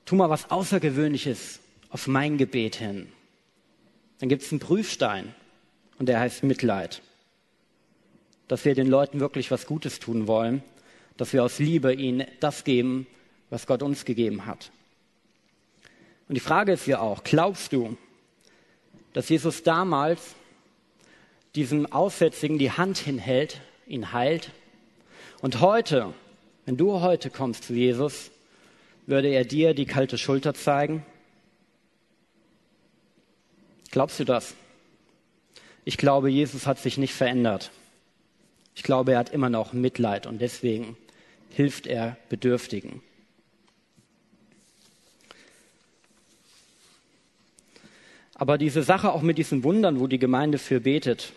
Tu 0.06 0.16
mal 0.16 0.30
was 0.30 0.52
Außergewöhnliches 0.52 1.60
auf 1.90 2.08
mein 2.08 2.38
Gebet 2.38 2.76
hin. 2.76 3.12
Dann 4.20 4.30
gibt 4.30 4.44
es 4.44 4.52
einen 4.52 4.60
Prüfstein 4.60 5.34
und 5.98 6.08
der 6.08 6.20
heißt 6.20 6.44
Mitleid. 6.44 7.02
Dass 8.48 8.66
wir 8.66 8.76
den 8.76 8.88
Leuten 8.88 9.20
wirklich 9.20 9.52
was 9.52 9.66
Gutes 9.66 10.00
tun 10.00 10.28
wollen, 10.28 10.64
dass 11.18 11.34
wir 11.34 11.44
aus 11.44 11.60
Liebe 11.60 11.94
ihnen 11.94 12.26
das 12.40 12.64
geben, 12.64 13.08
was 13.50 13.68
Gott 13.68 13.84
uns 13.84 14.06
gegeben 14.06 14.46
hat. 14.46 14.72
Und 16.28 16.36
die 16.36 16.42
Frage 16.42 16.74
ist 16.74 16.86
ja 16.86 17.00
auch, 17.00 17.24
glaubst 17.24 17.74
du, 17.74 17.98
dass 19.14 19.30
Jesus 19.30 19.64
damals 19.64 20.36
diesem 21.56 21.92
Aussätzigen 21.92 22.60
die 22.60 22.72
Hand 22.72 23.00
hinhält, 23.00 23.62
ihn 23.88 24.14
heilt? 24.14 24.52
Und 25.42 25.62
heute, 25.62 26.14
wenn 26.66 26.78
du 26.78 27.02
heute 27.02 27.32
kommst 27.32 27.64
zu 27.64 27.74
Jesus, 27.74 28.30
würde 29.08 29.30
er 29.30 29.44
dir 29.44 29.74
die 29.74 29.88
kalte 29.88 30.20
Schulter 30.20 30.54
zeigen 30.54 31.04
Glaubst 34.00 34.18
du 34.18 34.24
das? 34.24 34.56
Ich 35.84 35.98
glaube, 35.98 36.30
Jesus 36.30 36.66
hat 36.66 36.80
sich 36.80 36.98
nicht 36.98 37.14
verändert. 37.14 37.70
Ich 38.74 38.84
glaube, 38.84 39.12
er 39.12 39.18
hat 39.18 39.32
immer 39.32 39.50
noch 39.50 39.74
Mitleid 39.74 40.26
und 40.26 40.40
deswegen 40.40 40.96
hilft 41.50 41.86
er 41.86 42.16
Bedürftigen. 42.30 43.02
Aber 48.36 48.58
diese 48.58 48.84
Sache 48.84 49.12
auch 49.12 49.22
mit 49.22 49.38
diesen 49.38 49.66
Wundern, 49.66 50.00
wo 50.00 50.08
die 50.08 50.18
Gemeinde 50.18 50.60
für 50.60 50.80
betet, 50.80 51.34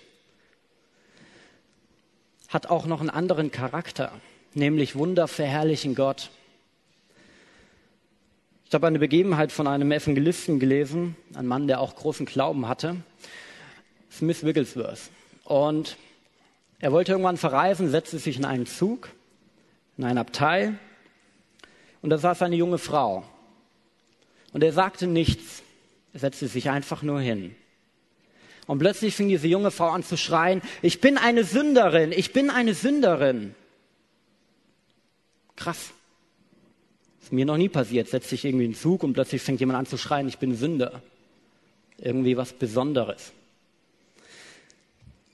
hat 2.46 2.66
auch 2.66 2.86
noch 2.86 3.00
einen 3.00 3.10
anderen 3.10 3.50
Charakter, 3.50 4.12
nämlich 4.54 4.94
Wunder 4.94 5.26
verherrlichen 5.26 5.96
Gott. 5.96 6.30
Ich 8.72 8.74
habe 8.74 8.86
eine 8.86 8.98
Begebenheit 8.98 9.52
von 9.52 9.66
einem 9.66 9.92
Evangelisten 9.92 10.58
gelesen, 10.58 11.14
ein 11.34 11.46
Mann, 11.46 11.66
der 11.66 11.78
auch 11.78 11.94
großen 11.94 12.24
Glauben 12.24 12.68
hatte, 12.68 12.96
Smith 14.10 14.44
Wigglesworth. 14.44 15.10
Und 15.44 15.98
er 16.78 16.90
wollte 16.90 17.12
irgendwann 17.12 17.36
verreisen, 17.36 17.90
setzte 17.90 18.18
sich 18.18 18.38
in 18.38 18.46
einen 18.46 18.64
Zug, 18.64 19.10
in 19.98 20.04
ein 20.04 20.16
Abteil, 20.16 20.78
und 22.00 22.08
da 22.08 22.16
saß 22.16 22.40
eine 22.40 22.56
junge 22.56 22.78
Frau. 22.78 23.24
Und 24.54 24.64
er 24.64 24.72
sagte 24.72 25.06
nichts, 25.06 25.62
er 26.14 26.20
setzte 26.20 26.48
sich 26.48 26.70
einfach 26.70 27.02
nur 27.02 27.20
hin. 27.20 27.54
Und 28.66 28.78
plötzlich 28.78 29.14
fing 29.14 29.28
diese 29.28 29.48
junge 29.48 29.70
Frau 29.70 29.90
an 29.90 30.02
zu 30.02 30.16
schreien, 30.16 30.62
ich 30.80 31.02
bin 31.02 31.18
eine 31.18 31.44
Sünderin, 31.44 32.10
ich 32.10 32.32
bin 32.32 32.48
eine 32.48 32.72
Sünderin. 32.72 33.54
Krass. 35.56 35.92
Mir 37.32 37.46
noch 37.46 37.56
nie 37.56 37.70
passiert. 37.70 38.08
Setzt 38.08 38.28
sich 38.28 38.44
irgendwie 38.44 38.66
in 38.66 38.72
den 38.72 38.78
Zug 38.78 39.02
und 39.02 39.14
plötzlich 39.14 39.40
fängt 39.40 39.58
jemand 39.58 39.78
an 39.78 39.86
zu 39.86 39.96
schreien, 39.96 40.28
ich 40.28 40.36
bin 40.36 40.54
Sünder. 40.54 41.00
Irgendwie 41.96 42.36
was 42.36 42.52
Besonderes. 42.52 43.32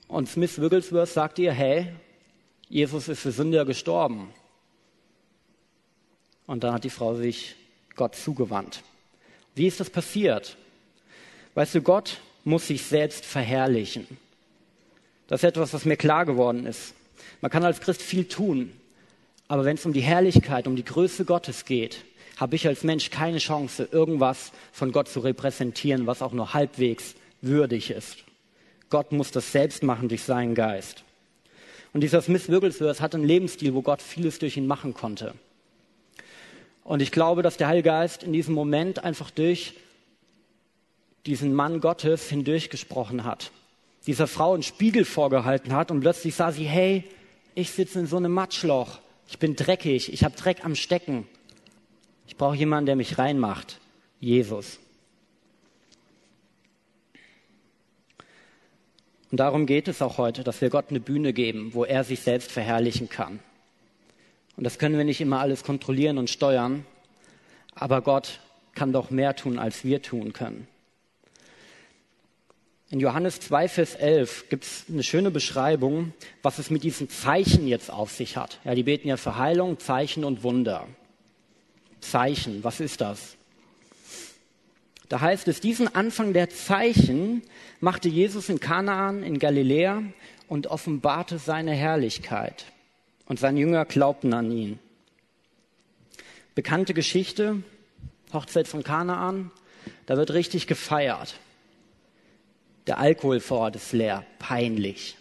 Und 0.07 0.29
Smith 0.29 0.61
Wigglesworth 0.61 1.09
sagt 1.09 1.39
ihr, 1.39 1.51
hey, 1.51 1.91
Jesus 2.69 3.09
ist 3.09 3.19
für 3.19 3.33
Sünder 3.33 3.65
gestorben. 3.65 4.33
Und 6.47 6.63
dann 6.63 6.73
hat 6.73 6.85
die 6.85 6.89
Frau 6.89 7.15
sich 7.15 7.55
Gott 7.97 8.15
zugewandt. 8.15 8.81
Wie 9.55 9.67
ist 9.67 9.81
das 9.81 9.89
passiert? 9.89 10.55
Weißt 11.53 11.75
du, 11.75 11.81
Gott 11.81 12.21
muss 12.45 12.67
sich 12.67 12.81
selbst 12.83 13.25
verherrlichen. 13.25 14.07
Das 15.27 15.41
ist 15.43 15.49
etwas, 15.49 15.73
was 15.73 15.83
mir 15.83 15.97
klar 15.97 16.25
geworden 16.25 16.65
ist. 16.65 16.93
Man 17.41 17.51
kann 17.51 17.65
als 17.65 17.81
Christ 17.81 18.01
viel 18.01 18.23
tun, 18.23 18.71
aber 19.49 19.65
wenn 19.65 19.75
es 19.75 19.85
um 19.85 19.93
die 19.93 19.99
Herrlichkeit, 19.99 20.67
um 20.67 20.75
die 20.75 20.85
Größe 20.85 21.25
Gottes 21.25 21.65
geht, 21.65 22.05
habe 22.37 22.55
ich 22.55 22.67
als 22.67 22.83
Mensch 22.83 23.09
keine 23.09 23.39
Chance, 23.39 23.89
irgendwas 23.91 24.51
von 24.71 24.91
Gott 24.91 25.09
zu 25.09 25.19
repräsentieren, 25.19 26.07
was 26.07 26.21
auch 26.21 26.31
nur 26.31 26.53
halbwegs 26.53 27.15
würdig 27.41 27.89
ist. 27.89 28.19
Gott 28.89 29.11
muss 29.11 29.31
das 29.31 29.51
selbst 29.51 29.83
machen 29.83 30.07
durch 30.07 30.23
seinen 30.23 30.55
Geist. 30.55 31.03
Und 31.93 32.01
dieser 32.01 32.21
Smith 32.21 32.49
Wigglesworth 32.49 33.01
hat 33.01 33.15
einen 33.15 33.25
Lebensstil, 33.25 33.73
wo 33.73 33.81
Gott 33.81 34.01
vieles 34.01 34.37
durch 34.37 34.55
ihn 34.55 34.67
machen 34.67 34.93
konnte. 34.93 35.33
Und 36.83 37.01
ich 37.01 37.11
glaube, 37.11 37.41
dass 37.41 37.57
der 37.57 37.67
Heilige 37.67 37.89
Geist 37.89 38.23
in 38.23 38.33
diesem 38.33 38.53
Moment 38.53 39.03
einfach 39.03 39.31
durch 39.31 39.73
diesen 41.25 41.53
Mann 41.53 41.81
Gottes 41.81 42.29
hindurchgesprochen 42.29 43.23
hat. 43.23 43.51
Dieser 44.05 44.27
Frau 44.27 44.53
einen 44.53 44.63
Spiegel 44.63 45.05
vorgehalten 45.05 45.73
hat 45.73 45.89
und 45.89 46.01
plötzlich 46.01 46.35
sah 46.35 46.51
sie, 46.51 46.65
hey, 46.65 47.03
ich 47.55 47.71
sitze 47.71 47.99
in 47.99 48.07
so 48.07 48.17
einem 48.17 48.31
Matschloch. 48.31 48.99
Ich 49.29 49.37
bin 49.37 49.55
dreckig. 49.55 50.11
Ich 50.11 50.23
habe 50.23 50.35
Dreck 50.35 50.65
am 50.65 50.73
Stecken. 50.75 51.27
Ich 52.25 52.35
brauche 52.35 52.55
jemanden, 52.55 52.87
der 52.87 52.95
mich 52.95 53.19
reinmacht. 53.19 53.79
Jesus. 54.19 54.79
Und 59.31 59.39
darum 59.39 59.67
geht 59.67 59.87
es 59.87 60.01
auch 60.01 60.17
heute, 60.17 60.43
dass 60.43 60.61
wir 60.61 60.71
Gott 60.71 60.89
eine 60.89 60.99
Bühne 60.99 61.31
geben, 61.33 61.75
wo 61.75 61.85
er 61.85 62.03
sich 62.03 62.21
selbst 62.21 62.51
verherrlichen 62.51 63.07
kann. 63.07 63.39
Und 64.57 64.63
das 64.63 64.79
können 64.79 64.97
wir 64.97 65.05
nicht 65.05 65.21
immer 65.21 65.39
alles 65.39 65.63
kontrollieren 65.63 66.17
und 66.17 66.31
steuern, 66.31 66.85
aber 67.75 68.01
Gott 68.01 68.39
kann 68.73 68.91
doch 68.91 69.11
mehr 69.11 69.35
tun, 69.35 69.59
als 69.59 69.85
wir 69.85 70.01
tun 70.01 70.33
können. 70.33 70.67
In 72.91 72.99
Johannes 72.99 73.39
2, 73.41 73.67
Vers 73.67 73.93
11 73.93 74.49
gibt 74.49 74.63
es 74.63 74.85
eine 74.89 75.03
schöne 75.03 75.29
Beschreibung, 75.29 76.13
was 76.41 76.57
es 76.57 76.71
mit 76.71 76.83
diesen 76.83 77.07
Zeichen 77.07 77.67
jetzt 77.67 77.91
auf 77.91 78.11
sich 78.11 78.35
hat. 78.35 78.59
Ja, 78.63 78.73
die 78.73 78.81
beten 78.81 79.07
ja 79.07 79.17
für 79.17 79.37
Heilung, 79.37 79.77
Zeichen 79.77 80.23
und 80.23 80.41
Wunder. 80.41 80.87
Zeichen, 82.01 82.63
was 82.63 82.79
ist 82.79 83.01
das? 83.01 83.35
Da 85.07 85.21
heißt 85.21 85.47
es, 85.47 85.59
diesen 85.59 85.93
Anfang 85.93 86.33
der 86.33 86.49
Zeichen 86.49 87.43
machte 87.79 88.09
Jesus 88.09 88.49
in 88.49 88.59
Kanaan 88.59 89.21
in 89.21 89.37
Galiläa 89.37 90.01
und 90.47 90.67
offenbarte 90.67 91.37
seine 91.37 91.73
Herrlichkeit. 91.73 92.65
Und 93.27 93.39
seine 93.39 93.59
Jünger 93.59 93.85
glaubten 93.85 94.33
an 94.33 94.51
ihn. 94.51 94.79
Bekannte 96.55 96.95
Geschichte, 96.95 97.61
Hochzeit 98.33 98.67
von 98.67 98.83
Kanaan, 98.83 99.51
da 100.07 100.17
wird 100.17 100.33
richtig 100.33 100.65
gefeiert. 100.65 101.35
Der 102.87 102.97
Alkohol 102.97 103.39
vor 103.39 103.59
Ort 103.59 103.75
ist 103.75 103.93
leer, 103.93 104.25
peinlich. 104.39 105.15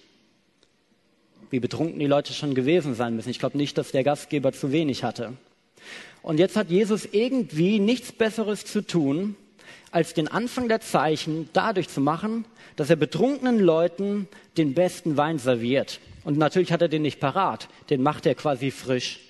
Wie 1.51 1.61
betrunken 1.61 1.99
die 1.99 2.07
Leute 2.07 2.33
schon 2.33 2.55
gewesen 2.55 2.95
sein 2.95 3.17
müssen. 3.17 3.31
Ich 3.31 3.39
glaube 3.39 3.57
nicht, 3.57 3.79
dass 3.79 3.93
der 3.93 4.05
Gastgeber 4.05 4.53
zu 4.53 4.73
wenig 4.73 5.05
hatte. 5.05 5.35
Und 6.23 6.39
jetzt 6.39 6.57
hat 6.57 6.71
Jesus 6.71 7.07
irgendwie 7.11 7.79
nichts 7.79 8.13
Besseres 8.13 8.65
zu 8.65 8.83
tun, 8.83 9.37
als 9.91 10.15
den 10.15 10.29
Anfang 10.29 10.69
der 10.69 10.81
Zeichen 10.81 11.49
dadurch 11.53 11.89
zu 11.89 12.01
machen, 12.01 12.45
dass 12.77 12.91
er 12.91 12.97
betrunkenen 12.97 13.59
Leuten 13.59 14.29
den 14.57 14.75
besten 14.75 15.17
Wein 15.17 15.39
serviert. 15.39 16.01
Und 16.25 16.37
natürlich 16.37 16.73
hat 16.73 16.83
er 16.83 16.89
den 16.89 17.03
nicht 17.03 17.21
parat, 17.21 17.69
den 17.89 18.03
macht 18.03 18.27
er 18.27 18.35
quasi 18.35 18.71
frisch 18.71 19.21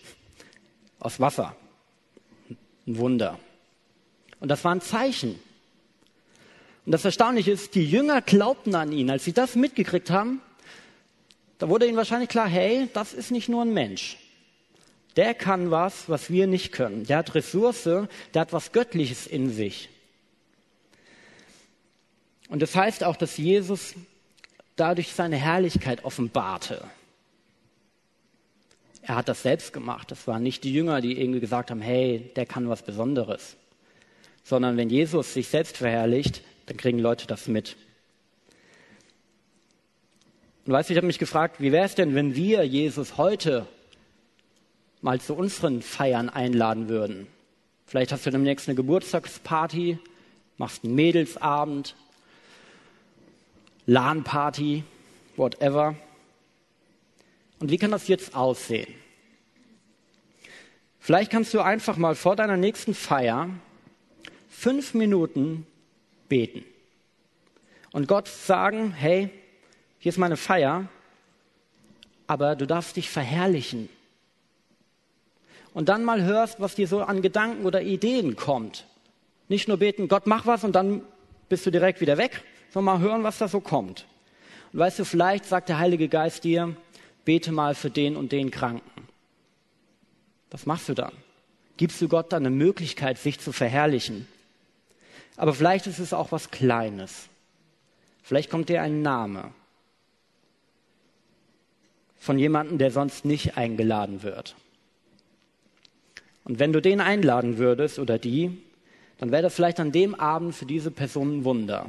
aus 0.98 1.20
Wasser. 1.20 1.54
Ein 2.86 2.98
Wunder. 2.98 3.38
Und 4.40 4.48
das 4.48 4.64
war 4.64 4.74
ein 4.74 4.80
Zeichen. 4.80 5.38
Und 6.88 6.92
das 6.92 7.04
Erstaunliche 7.04 7.50
ist, 7.50 7.74
die 7.74 7.84
Jünger 7.84 8.22
glaubten 8.22 8.74
an 8.74 8.92
ihn. 8.92 9.10
Als 9.10 9.22
sie 9.22 9.34
das 9.34 9.56
mitgekriegt 9.56 10.10
haben, 10.10 10.40
da 11.58 11.68
wurde 11.68 11.86
ihnen 11.86 11.98
wahrscheinlich 11.98 12.30
klar, 12.30 12.48
hey, 12.48 12.88
das 12.94 13.12
ist 13.12 13.30
nicht 13.30 13.50
nur 13.50 13.60
ein 13.60 13.74
Mensch. 13.74 14.16
Der 15.14 15.34
kann 15.34 15.70
was, 15.70 16.08
was 16.08 16.30
wir 16.30 16.46
nicht 16.46 16.72
können. 16.72 17.04
Der 17.04 17.18
hat 17.18 17.34
Ressource, 17.34 17.82
der 17.84 18.08
hat 18.40 18.54
was 18.54 18.72
Göttliches 18.72 19.26
in 19.26 19.52
sich. 19.52 19.90
Und 22.48 22.62
das 22.62 22.74
heißt 22.74 23.04
auch, 23.04 23.16
dass 23.16 23.36
Jesus 23.36 23.92
dadurch 24.76 25.12
seine 25.12 25.36
Herrlichkeit 25.36 26.06
offenbarte. 26.06 26.82
Er 29.02 29.16
hat 29.16 29.28
das 29.28 29.42
selbst 29.42 29.74
gemacht. 29.74 30.10
Das 30.10 30.26
waren 30.26 30.42
nicht 30.42 30.64
die 30.64 30.72
Jünger, 30.72 31.02
die 31.02 31.20
irgendwie 31.20 31.40
gesagt 31.40 31.70
haben, 31.70 31.82
hey, 31.82 32.32
der 32.34 32.46
kann 32.46 32.70
was 32.70 32.80
Besonderes. 32.80 33.58
Sondern 34.42 34.78
wenn 34.78 34.88
Jesus 34.88 35.34
sich 35.34 35.48
selbst 35.48 35.76
verherrlicht, 35.76 36.40
dann 36.68 36.76
kriegen 36.76 36.98
Leute 36.98 37.26
das 37.26 37.48
mit. 37.48 37.76
Und 40.66 40.72
weißt 40.72 40.88
du, 40.88 40.92
ich 40.92 40.98
habe 40.98 41.06
mich 41.06 41.18
gefragt, 41.18 41.60
wie 41.60 41.72
wäre 41.72 41.86
es 41.86 41.94
denn, 41.94 42.14
wenn 42.14 42.34
wir 42.34 42.62
Jesus 42.64 43.16
heute 43.16 43.66
mal 45.00 45.20
zu 45.20 45.34
unseren 45.34 45.80
Feiern 45.80 46.28
einladen 46.28 46.88
würden? 46.88 47.26
Vielleicht 47.86 48.12
hast 48.12 48.26
du 48.26 48.30
demnächst 48.30 48.68
eine 48.68 48.74
Geburtstagsparty, 48.76 49.98
machst 50.58 50.84
einen 50.84 50.94
Mädelsabend, 50.94 51.94
LAN-Party, 53.86 54.84
whatever. 55.36 55.94
Und 57.60 57.70
wie 57.70 57.78
kann 57.78 57.90
das 57.90 58.08
jetzt 58.08 58.34
aussehen? 58.34 58.92
Vielleicht 61.00 61.30
kannst 61.30 61.54
du 61.54 61.60
einfach 61.60 61.96
mal 61.96 62.14
vor 62.14 62.36
deiner 62.36 62.58
nächsten 62.58 62.92
Feier 62.92 63.48
fünf 64.50 64.92
Minuten 64.92 65.66
beten. 66.28 66.64
Und 67.92 68.08
Gott 68.08 68.28
sagen, 68.28 68.92
hey, 68.92 69.30
hier 69.98 70.10
ist 70.10 70.18
meine 70.18 70.36
Feier, 70.36 70.88
aber 72.26 72.56
du 72.56 72.66
darfst 72.66 72.96
dich 72.96 73.10
verherrlichen. 73.10 73.88
Und 75.74 75.88
dann 75.88 76.04
mal 76.04 76.22
hörst, 76.22 76.60
was 76.60 76.74
dir 76.74 76.86
so 76.86 77.02
an 77.02 77.22
Gedanken 77.22 77.64
oder 77.64 77.82
Ideen 77.82 78.36
kommt. 78.36 78.86
Nicht 79.48 79.68
nur 79.68 79.78
beten, 79.78 80.08
Gott 80.08 80.26
mach 80.26 80.46
was 80.46 80.64
und 80.64 80.72
dann 80.72 81.02
bist 81.48 81.64
du 81.64 81.70
direkt 81.70 82.00
wieder 82.00 82.18
weg, 82.18 82.42
sondern 82.70 83.00
mal 83.00 83.04
hören, 83.04 83.22
was 83.22 83.38
da 83.38 83.48
so 83.48 83.60
kommt. 83.60 84.06
Und 84.72 84.80
weißt 84.80 84.98
du, 84.98 85.04
vielleicht 85.04 85.46
sagt 85.46 85.68
der 85.68 85.78
Heilige 85.78 86.08
Geist 86.08 86.44
dir, 86.44 86.76
bete 87.24 87.52
mal 87.52 87.74
für 87.74 87.90
den 87.90 88.16
und 88.16 88.32
den 88.32 88.50
Kranken. 88.50 89.08
Was 90.50 90.66
machst 90.66 90.88
du 90.88 90.94
dann? 90.94 91.12
Gibst 91.76 92.00
du 92.00 92.08
Gott 92.08 92.32
dann 92.32 92.44
eine 92.44 92.54
Möglichkeit, 92.54 93.18
sich 93.18 93.38
zu 93.38 93.52
verherrlichen? 93.52 94.26
Aber 95.38 95.54
vielleicht 95.54 95.86
ist 95.86 96.00
es 96.00 96.12
auch 96.12 96.32
was 96.32 96.50
Kleines. 96.50 97.28
Vielleicht 98.22 98.50
kommt 98.50 98.68
dir 98.68 98.82
ein 98.82 99.00
Name 99.00 99.54
von 102.16 102.38
jemandem, 102.38 102.76
der 102.76 102.90
sonst 102.90 103.24
nicht 103.24 103.56
eingeladen 103.56 104.24
wird. 104.24 104.56
Und 106.44 106.58
wenn 106.58 106.72
du 106.72 106.82
den 106.82 107.00
einladen 107.00 107.56
würdest 107.56 108.00
oder 108.00 108.18
die, 108.18 108.60
dann 109.18 109.30
wäre 109.30 109.42
das 109.42 109.54
vielleicht 109.54 109.78
an 109.80 109.92
dem 109.92 110.14
Abend 110.16 110.54
für 110.54 110.66
diese 110.66 110.90
Person 110.90 111.38
ein 111.38 111.44
Wunder. 111.44 111.88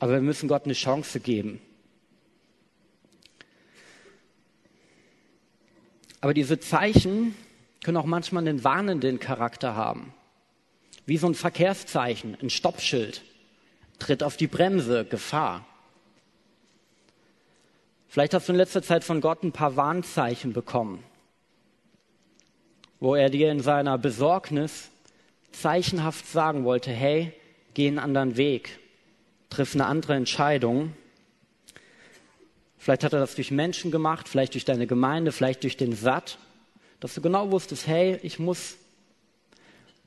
Aber 0.00 0.12
wir 0.12 0.20
müssen 0.20 0.48
Gott 0.48 0.66
eine 0.66 0.74
Chance 0.74 1.18
geben. 1.18 1.60
Aber 6.20 6.34
diese 6.34 6.60
Zeichen 6.60 7.34
können 7.82 7.96
auch 7.96 8.04
manchmal 8.04 8.46
einen 8.46 8.64
warnenden 8.64 9.18
Charakter 9.18 9.76
haben. 9.76 10.13
Wie 11.06 11.18
so 11.18 11.26
ein 11.26 11.34
Verkehrszeichen, 11.34 12.36
ein 12.40 12.50
Stoppschild. 12.50 13.22
Tritt 13.98 14.22
auf 14.22 14.36
die 14.36 14.46
Bremse, 14.46 15.04
Gefahr. 15.04 15.66
Vielleicht 18.08 18.34
hast 18.34 18.48
du 18.48 18.52
in 18.52 18.58
letzter 18.58 18.82
Zeit 18.82 19.04
von 19.04 19.20
Gott 19.20 19.42
ein 19.42 19.52
paar 19.52 19.76
Warnzeichen 19.76 20.52
bekommen, 20.52 21.02
wo 23.00 23.14
er 23.14 23.28
dir 23.28 23.50
in 23.50 23.60
seiner 23.60 23.98
Besorgnis 23.98 24.90
zeichenhaft 25.50 26.26
sagen 26.26 26.64
wollte, 26.64 26.92
hey, 26.92 27.32
geh 27.74 27.88
einen 27.88 27.98
anderen 27.98 28.36
Weg, 28.36 28.78
triff 29.50 29.74
eine 29.74 29.86
andere 29.86 30.14
Entscheidung. 30.14 30.92
Vielleicht 32.78 33.02
hat 33.02 33.12
er 33.12 33.20
das 33.20 33.34
durch 33.34 33.50
Menschen 33.50 33.90
gemacht, 33.90 34.28
vielleicht 34.28 34.54
durch 34.54 34.64
deine 34.64 34.86
Gemeinde, 34.86 35.32
vielleicht 35.32 35.64
durch 35.64 35.76
den 35.76 35.92
Satt, 35.92 36.38
dass 37.00 37.14
du 37.14 37.20
genau 37.20 37.50
wusstest, 37.50 37.86
hey, 37.86 38.18
ich 38.22 38.38
muss 38.38 38.76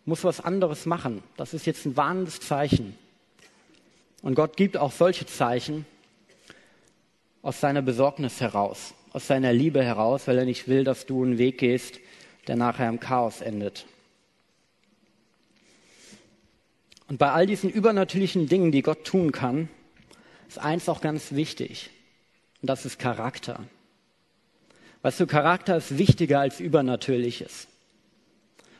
muss 0.08 0.24
was 0.24 0.40
anderes 0.40 0.86
machen. 0.86 1.22
Das 1.36 1.54
ist 1.54 1.66
jetzt 1.66 1.86
ein 1.86 1.98
warnendes 1.98 2.40
Zeichen. 2.40 2.98
Und 4.22 4.36
Gott 4.36 4.56
gibt 4.56 4.78
auch 4.78 4.94
solche 4.94 5.26
Zeichen 5.26 5.86
aus 7.42 7.60
seiner 7.60 7.82
Besorgnis 7.82 8.40
heraus, 8.40 8.94
aus 9.12 9.28
seiner 9.28 9.52
Liebe 9.52 9.84
heraus, 9.84 10.28
weil 10.28 10.38
er 10.38 10.46
nicht 10.46 10.68
will, 10.68 10.86
dass 10.86 11.06
du 11.06 11.24
einen 11.24 11.38
Weg 11.38 11.58
gehst, 11.58 12.00
der 12.48 12.56
nachher 12.56 12.88
im 12.88 13.02
Chaos 13.02 13.42
endet. 13.42 13.86
Und 17.10 17.18
bei 17.18 17.32
all 17.32 17.46
diesen 17.46 17.70
übernatürlichen 17.70 18.48
Dingen, 18.48 18.72
die 18.72 18.82
Gott 18.82 19.04
tun 19.04 19.34
kann, 19.34 19.70
ist 20.48 20.58
eins 20.58 20.88
auch 20.88 21.02
ganz 21.02 21.34
wichtig. 21.34 21.90
Und 22.62 22.70
das 22.70 22.86
ist 22.86 22.98
Charakter. 22.98 23.66
Weißt 25.02 25.20
du, 25.20 25.28
Charakter 25.28 25.76
ist 25.78 25.98
wichtiger 25.98 26.40
als 26.40 26.62
Übernatürliches. 26.62 27.68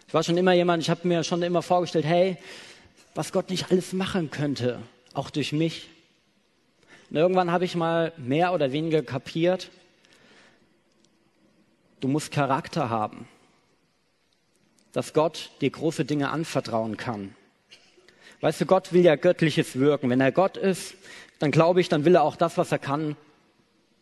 Ich 0.08 0.14
war 0.14 0.24
schon 0.24 0.38
immer 0.38 0.54
jemand, 0.54 0.82
ich 0.82 0.90
habe 0.90 1.06
mir 1.06 1.26
schon 1.26 1.44
immer 1.44 1.62
vorgestellt, 1.62 2.06
hey, 2.06 2.38
was 3.14 3.34
Gott 3.34 3.50
nicht 3.50 3.72
alles 3.72 3.92
machen 3.92 4.32
könnte, 4.32 4.80
auch 5.14 5.30
durch 5.30 5.52
mich. 5.52 5.90
Und 7.10 7.18
irgendwann 7.18 7.52
habe 7.52 7.66
ich 7.66 7.76
mal 7.76 8.14
mehr 8.16 8.54
oder 8.54 8.72
weniger 8.72 9.04
kapiert, 9.04 9.70
du 12.00 12.08
musst 12.08 12.32
Charakter 12.32 12.90
haben, 12.90 13.28
dass 14.94 15.12
Gott 15.12 15.52
dir 15.60 15.72
große 15.72 16.06
Dinge 16.06 16.30
anvertrauen 16.30 16.96
kann. 16.96 17.36
Weißt 18.40 18.62
du, 18.62 18.66
Gott 18.66 18.94
will 18.94 19.04
ja 19.04 19.18
göttliches 19.18 19.78
wirken. 19.78 20.10
Wenn 20.10 20.22
er 20.22 20.32
Gott 20.32 20.56
ist, 20.56 20.94
dann 21.40 21.52
glaube 21.52 21.82
ich, 21.82 21.90
dann 21.90 22.06
will 22.06 22.16
er 22.16 22.24
auch 22.24 22.38
das, 22.38 22.58
was 22.58 22.72
er 22.72 22.80
kann, 22.80 23.18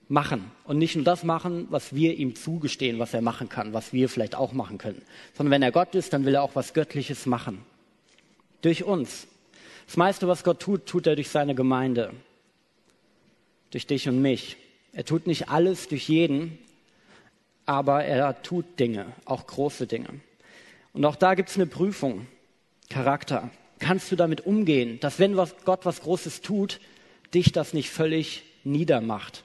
machen. 0.08 0.52
Und 0.64 0.78
nicht 0.78 0.96
nur 0.96 1.06
das 1.06 1.24
machen, 1.24 1.68
was 1.70 1.96
wir 1.96 2.16
ihm 2.16 2.36
zugestehen, 2.36 3.00
was 3.00 3.14
er 3.14 3.22
machen 3.22 3.50
kann, 3.50 3.74
was 3.74 3.94
wir 3.94 4.10
vielleicht 4.10 4.36
auch 4.36 4.54
machen 4.54 4.78
können. 4.78 5.02
Sondern 5.34 5.52
wenn 5.52 5.64
er 5.64 5.72
Gott 5.72 5.96
ist, 5.96 6.14
dann 6.14 6.26
will 6.26 6.36
er 6.36 6.44
auch 6.44 6.56
was 6.56 6.74
Göttliches 6.74 7.26
machen. 7.26 7.64
Durch 8.62 8.84
uns. 8.84 9.28
Das 9.88 9.98
meiste, 9.98 10.28
was 10.28 10.44
Gott 10.44 10.60
tut, 10.60 10.86
tut 10.86 11.08
er 11.08 11.16
durch 11.16 11.30
seine 11.30 11.56
Gemeinde. 11.56 12.12
Durch 13.72 13.88
dich 13.88 14.08
und 14.08 14.22
mich. 14.22 14.58
Er 14.94 15.06
tut 15.06 15.28
nicht 15.28 15.50
alles 15.50 15.88
durch 15.88 16.08
jeden, 16.08 16.58
aber 17.66 18.04
er 18.04 18.42
tut 18.42 18.80
Dinge, 18.80 19.08
auch 19.26 19.46
große 19.46 19.88
Dinge. 19.88 20.08
Und 20.94 21.04
auch 21.06 21.16
da 21.16 21.34
gibt 21.34 21.50
es 21.50 21.56
eine 21.56 21.66
Prüfung. 21.66 22.28
Charakter. 22.90 23.50
Kannst 23.80 24.12
du 24.12 24.16
damit 24.16 24.46
umgehen, 24.46 25.00
dass 25.00 25.20
wenn 25.20 25.36
was, 25.36 25.56
Gott 25.66 25.86
was 25.86 26.02
Großes 26.02 26.42
tut, 26.42 26.80
dich 27.34 27.52
das 27.52 27.74
nicht 27.74 27.90
völlig 27.90 28.44
niedermacht? 28.64 29.44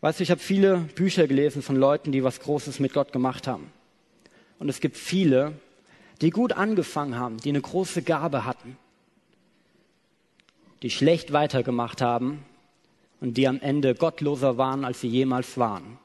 Weißt 0.00 0.20
du, 0.20 0.24
ich 0.24 0.30
habe 0.30 0.40
viele 0.40 0.78
Bücher 0.94 1.26
gelesen 1.26 1.62
von 1.62 1.76
Leuten, 1.76 2.12
die 2.12 2.22
was 2.22 2.40
Großes 2.40 2.80
mit 2.80 2.92
Gott 2.92 3.12
gemacht 3.12 3.46
haben. 3.46 3.72
Und 4.58 4.68
es 4.68 4.80
gibt 4.80 4.96
viele, 4.96 5.54
die 6.20 6.30
gut 6.30 6.52
angefangen 6.52 7.16
haben, 7.16 7.38
die 7.38 7.50
eine 7.50 7.60
große 7.60 8.02
Gabe 8.02 8.44
hatten, 8.44 8.76
die 10.82 10.90
schlecht 10.90 11.32
weitergemacht 11.32 12.00
haben 12.00 12.44
und 13.20 13.36
die 13.36 13.48
am 13.48 13.60
Ende 13.60 13.94
gottloser 13.94 14.58
waren, 14.58 14.84
als 14.84 15.00
sie 15.00 15.08
jemals 15.08 15.56
waren, 15.56 15.98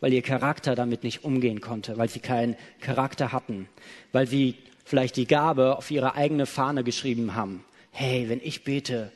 weil 0.00 0.12
ihr 0.12 0.22
Charakter 0.22 0.74
damit 0.74 1.04
nicht 1.04 1.24
umgehen 1.24 1.60
konnte, 1.60 1.96
weil 1.98 2.08
sie 2.08 2.20
keinen 2.20 2.56
Charakter 2.80 3.32
hatten, 3.32 3.68
weil 4.12 4.26
sie 4.26 4.56
vielleicht 4.84 5.16
die 5.16 5.26
Gabe 5.26 5.76
auf 5.76 5.90
ihre 5.90 6.14
eigene 6.14 6.46
Fahne 6.46 6.84
geschrieben 6.84 7.34
haben. 7.34 7.64
Hey, 7.90 8.28
wenn 8.28 8.40
ich 8.42 8.62
bete, 8.62 9.10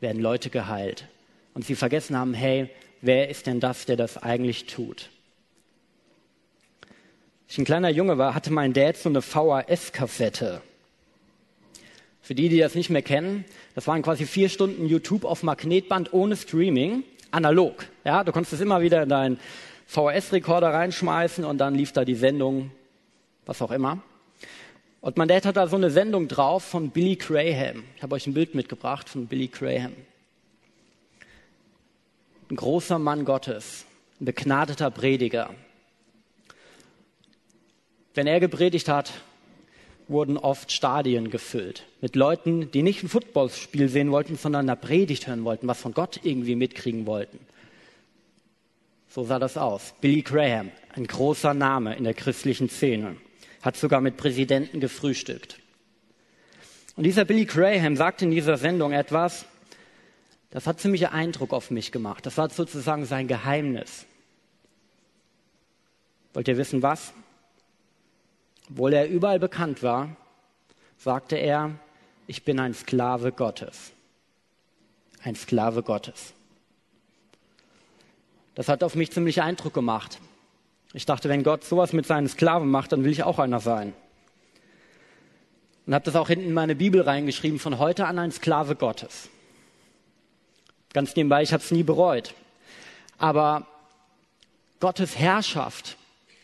werden 0.00 0.22
Leute 0.22 0.50
geheilt. 0.50 1.06
Und 1.54 1.64
sie 1.64 1.76
vergessen 1.76 2.16
haben, 2.16 2.34
hey, 2.34 2.68
wer 3.04 3.28
ist 3.28 3.46
denn 3.46 3.60
das, 3.60 3.86
der 3.86 3.96
das 3.96 4.16
eigentlich 4.16 4.66
tut? 4.66 5.10
Als 7.44 7.52
ich 7.52 7.58
ein 7.58 7.64
kleiner 7.64 7.90
Junge 7.90 8.18
war, 8.18 8.34
hatte 8.34 8.52
mein 8.52 8.72
Dad 8.72 8.96
so 8.96 9.08
eine 9.08 9.20
VHS-Kassette. 9.20 10.62
Für 12.20 12.34
die, 12.34 12.48
die 12.48 12.58
das 12.58 12.74
nicht 12.74 12.88
mehr 12.88 13.02
kennen, 13.02 13.44
das 13.74 13.86
waren 13.86 14.02
quasi 14.02 14.24
vier 14.24 14.48
Stunden 14.48 14.86
YouTube 14.86 15.24
auf 15.24 15.42
Magnetband 15.42 16.14
ohne 16.14 16.36
Streaming, 16.36 17.04
analog. 17.30 17.84
Ja, 18.04 18.24
du 18.24 18.32
konntest 18.32 18.54
es 18.54 18.60
immer 18.60 18.80
wieder 18.80 19.02
in 19.02 19.10
deinen 19.10 19.38
VHS-Rekorder 19.86 20.72
reinschmeißen 20.72 21.44
und 21.44 21.58
dann 21.58 21.74
lief 21.74 21.92
da 21.92 22.04
die 22.06 22.14
Sendung, 22.14 22.70
was 23.44 23.60
auch 23.60 23.70
immer. 23.70 24.02
Und 25.02 25.18
mein 25.18 25.28
Dad 25.28 25.44
hat 25.44 25.58
da 25.58 25.66
so 25.66 25.76
eine 25.76 25.90
Sendung 25.90 26.28
drauf 26.28 26.64
von 26.64 26.88
Billy 26.88 27.16
Graham. 27.16 27.84
Ich 27.96 28.02
habe 28.02 28.14
euch 28.14 28.26
ein 28.26 28.32
Bild 28.32 28.54
mitgebracht 28.54 29.10
von 29.10 29.26
Billy 29.26 29.48
Graham. 29.48 29.92
Ein 32.50 32.56
großer 32.56 32.98
Mann 32.98 33.24
Gottes, 33.24 33.86
ein 34.20 34.26
begnadeter 34.26 34.90
Prediger. 34.90 35.54
Wenn 38.12 38.26
er 38.26 38.38
gepredigt 38.38 38.88
hat, 38.88 39.12
wurden 40.08 40.36
oft 40.36 40.70
Stadien 40.70 41.30
gefüllt 41.30 41.86
mit 42.02 42.16
Leuten, 42.16 42.70
die 42.70 42.82
nicht 42.82 43.02
ein 43.02 43.08
Footballspiel 43.08 43.88
sehen 43.88 44.10
wollten, 44.10 44.36
sondern 44.36 44.68
eine 44.68 44.76
Predigt 44.76 45.26
hören 45.26 45.44
wollten, 45.44 45.66
was 45.66 45.80
von 45.80 45.94
Gott 45.94 46.20
irgendwie 46.22 46.54
mitkriegen 46.54 47.06
wollten. 47.06 47.38
So 49.08 49.24
sah 49.24 49.38
das 49.38 49.56
aus. 49.56 49.94
Billy 50.02 50.20
Graham, 50.20 50.70
ein 50.94 51.06
großer 51.06 51.54
Name 51.54 51.96
in 51.96 52.04
der 52.04 52.14
christlichen 52.14 52.68
Szene, 52.68 53.16
hat 53.62 53.76
sogar 53.78 54.02
mit 54.02 54.18
Präsidenten 54.18 54.80
gefrühstückt. 54.80 55.58
Und 56.96 57.04
dieser 57.04 57.24
Billy 57.24 57.46
Graham 57.46 57.96
sagte 57.96 58.26
in 58.26 58.30
dieser 58.32 58.58
Sendung 58.58 58.92
etwas, 58.92 59.46
das 60.54 60.68
hat 60.68 60.78
ziemlich 60.78 61.08
Eindruck 61.08 61.52
auf 61.52 61.72
mich 61.72 61.90
gemacht. 61.90 62.24
Das 62.24 62.38
war 62.38 62.48
sozusagen 62.48 63.06
sein 63.06 63.26
Geheimnis. 63.26 64.06
Wollt 66.32 66.46
ihr 66.46 66.56
wissen 66.56 66.80
was? 66.80 67.12
Obwohl 68.70 68.92
er 68.92 69.08
überall 69.08 69.40
bekannt 69.40 69.82
war, 69.82 70.16
sagte 70.96 71.34
er, 71.34 71.72
ich 72.28 72.44
bin 72.44 72.60
ein 72.60 72.72
Sklave 72.72 73.32
Gottes. 73.32 73.90
Ein 75.24 75.34
Sklave 75.34 75.82
Gottes. 75.82 76.34
Das 78.54 78.68
hat 78.68 78.84
auf 78.84 78.94
mich 78.94 79.10
ziemlich 79.10 79.42
Eindruck 79.42 79.74
gemacht. 79.74 80.20
Ich 80.92 81.04
dachte, 81.04 81.28
wenn 81.28 81.42
Gott 81.42 81.64
sowas 81.64 81.92
mit 81.92 82.06
seinen 82.06 82.28
Sklaven 82.28 82.70
macht, 82.70 82.92
dann 82.92 83.02
will 83.02 83.10
ich 83.10 83.24
auch 83.24 83.40
einer 83.40 83.58
sein. 83.58 83.92
Und 85.86 85.94
habe 85.94 86.04
das 86.04 86.14
auch 86.14 86.28
hinten 86.28 86.46
in 86.46 86.54
meine 86.54 86.76
Bibel 86.76 87.00
reingeschrieben, 87.00 87.58
von 87.58 87.80
heute 87.80 88.06
an 88.06 88.20
ein 88.20 88.30
Sklave 88.30 88.76
Gottes. 88.76 89.30
Ganz 90.94 91.14
nebenbei, 91.16 91.42
ich 91.42 91.52
habe 91.52 91.62
es 91.62 91.70
nie 91.70 91.82
bereut. 91.82 92.32
Aber 93.18 93.66
Gottes 94.80 95.18
Herrschaft 95.18 95.96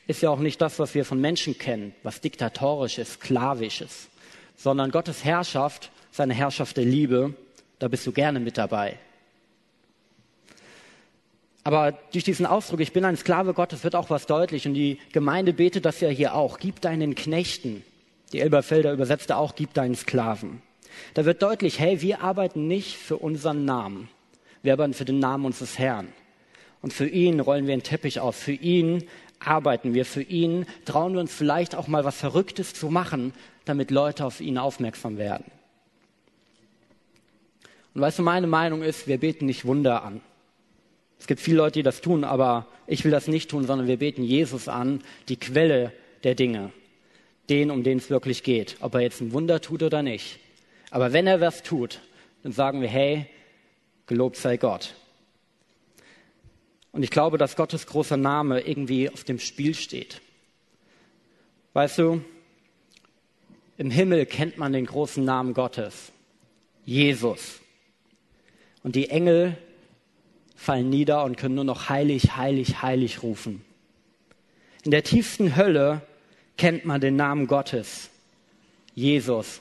ist 0.07 0.23
ja 0.23 0.31
auch 0.31 0.41
nicht 0.41 0.61
das, 0.61 0.79
was 0.79 0.95
wir 0.95 1.05
von 1.05 1.21
Menschen 1.21 1.57
kennen, 1.57 1.95
was 2.03 2.21
diktatorisches, 2.21 3.15
sklavisches, 3.15 4.09
sondern 4.57 4.91
Gottes 4.91 5.25
Herrschaft, 5.25 5.91
seine 6.11 6.35
Herrschaft 6.35 6.77
der 6.77 6.85
Liebe, 6.85 7.35
da 7.79 7.89
bist 7.89 8.07
du 8.07 8.13
gerne 8.13 8.41
mit 8.41 8.59
dabei. 8.59 8.99
Aber 11.63 11.93
durch 12.13 12.25
diesen 12.25 12.47
Ausdruck, 12.47 12.81
ich 12.81 12.93
bin 12.93 13.05
ein 13.05 13.17
Sklave 13.17 13.55
Gottes, 13.55 13.85
wird 13.85 13.95
auch 13.95 14.11
was 14.11 14.27
deutlich. 14.27 14.67
Und 14.67 14.75
die 14.75 14.99
Gemeinde 15.13 15.53
betet 15.53 15.85
das 15.85 16.01
ja 16.01 16.09
hier 16.09 16.35
auch. 16.35 16.59
Gib 16.59 16.81
deinen 16.81 17.15
Knechten. 17.15 17.85
Die 18.33 18.41
Elberfelder 18.41 18.93
übersetzte 18.93 19.37
auch, 19.37 19.55
gib 19.55 19.75
deinen 19.75 19.95
Sklaven. 19.95 20.63
Da 21.15 21.25
wird 21.25 21.43
deutlich, 21.43 21.79
hey, 21.79 22.01
wir 22.01 22.23
arbeiten 22.23 22.67
nicht 22.67 22.97
für 22.97 23.19
unseren 23.19 23.65
Namen. 23.65 24.09
Wir 24.63 24.73
arbeiten 24.75 24.95
für 24.95 25.05
den 25.05 25.19
Namen 25.19 25.45
unseres 25.47 25.79
Herrn. 25.79 26.09
Und 26.83 26.93
für 26.93 27.09
ihn 27.09 27.41
rollen 27.41 27.67
wir 27.67 27.73
einen 27.73 27.83
Teppich 27.83 28.21
auf. 28.21 28.37
Für 28.37 28.53
ihn 28.53 29.05
arbeiten 29.39 29.95
wir 29.95 30.05
für 30.05 30.23
ihn, 30.23 30.67
trauen 30.85 31.15
wir 31.15 31.21
uns 31.21 31.35
vielleicht 31.35 31.75
auch 31.75 31.89
mal 31.89 32.05
was 32.05 32.17
Verrücktes 32.17 32.75
zu 32.75 32.91
machen, 32.91 33.33
damit 33.65 33.91
Leute 33.91 34.25
auf 34.25 34.41
ihn 34.41 34.59
aufmerksam 34.59 35.17
werden. 35.17 35.51
Und 37.95 38.03
weißt 38.03 38.19
du, 38.19 38.23
meine 38.23 38.47
Meinung 38.47 38.83
ist, 38.83 39.09
wir 39.09 39.19
beten 39.19 39.47
nicht 39.47 39.65
Wunder 39.65 40.05
an. 40.05 40.21
Es 41.19 41.27
gibt 41.27 41.41
viele 41.41 41.59
Leute, 41.59 41.81
die 41.81 41.83
das 41.83 42.01
tun, 42.01 42.25
aber 42.25 42.67
ich 42.87 43.05
will 43.05 43.11
das 43.11 43.29
nicht 43.29 43.51
tun, 43.51 43.67
sondern 43.67 43.89
wir 43.89 43.99
beten 43.99 44.23
Jesus 44.23 44.69
an, 44.69 45.03
die 45.29 45.37
Quelle 45.37 45.93
der 46.23 46.35
Dinge, 46.35 46.73
den, 47.49 47.71
um 47.71 47.83
den 47.83 47.99
es 47.99 48.11
wirklich 48.11 48.43
geht, 48.43 48.77
ob 48.81 48.95
er 48.95 49.01
jetzt 49.01 49.21
ein 49.21 49.33
Wunder 49.33 49.61
tut 49.61 49.83
oder 49.83 50.03
nicht. 50.03 50.39
Aber 50.91 51.13
wenn 51.13 51.27
er 51.27 51.41
was 51.41 51.63
tut, 51.63 52.01
dann 52.43 52.53
sagen 52.53 52.81
wir, 52.81 52.89
hey, 52.89 53.27
gelobt 54.11 54.37
sei 54.37 54.57
Gott. 54.57 54.97
Und 56.91 57.05
ich 57.05 57.11
glaube, 57.11 57.39
dass 57.39 57.55
Gottes 57.55 57.87
großer 57.87 58.17
Name 58.17 58.61
irgendwie 58.61 59.09
auf 59.09 59.23
dem 59.23 59.39
Spiel 59.39 59.73
steht. 59.73 60.21
Weißt 61.75 61.99
du, 61.99 62.21
im 63.79 63.89
Himmel 63.89 64.27
kennt 64.27 64.59
man 64.59 64.73
den 64.73 64.87
großen 64.87 65.25
Namen 65.25 65.55
Gottes, 65.55 66.11
Jesus. 66.85 67.61
Und 68.83 68.97
die 68.97 69.11
Engel 69.11 69.57
fallen 70.57 70.91
nieder 70.91 71.23
und 71.23 71.37
können 71.37 71.55
nur 71.55 71.63
noch 71.63 71.89
heilig, 71.89 72.37
heilig, 72.37 72.83
heilig 72.83 73.23
rufen. 73.23 73.65
In 74.83 74.91
der 74.91 75.05
tiefsten 75.05 75.55
Hölle 75.55 76.03
kennt 76.57 76.85
man 76.85 77.01
den 77.01 77.15
Namen 77.15 77.47
Gottes, 77.47 78.11
Jesus. 78.97 79.61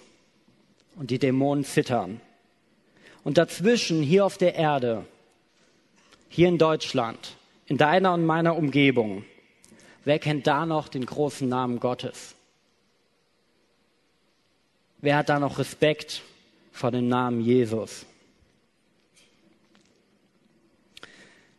Und 0.95 1.11
die 1.11 1.19
Dämonen 1.19 1.63
zittern. 1.65 2.19
Und 3.29 3.37
dazwischen, 3.37 4.01
hier 4.01 4.25
auf 4.25 4.39
der 4.39 4.55
Erde, 4.55 5.05
hier 6.29 6.47
in 6.47 6.57
Deutschland, 6.57 7.35
in 7.67 7.77
deiner 7.77 8.15
und 8.15 8.25
meiner 8.25 8.55
Umgebung, 8.55 9.23
wer 10.03 10.17
kennt 10.17 10.47
da 10.47 10.65
noch 10.65 10.87
den 10.87 11.05
großen 11.05 11.47
Namen 11.47 11.79
Gottes? 11.79 12.33
Wer 14.97 15.15
hat 15.15 15.29
da 15.29 15.37
noch 15.37 15.59
Respekt 15.59 16.23
vor 16.71 16.89
dem 16.89 17.07
Namen 17.07 17.41
Jesus? 17.41 18.07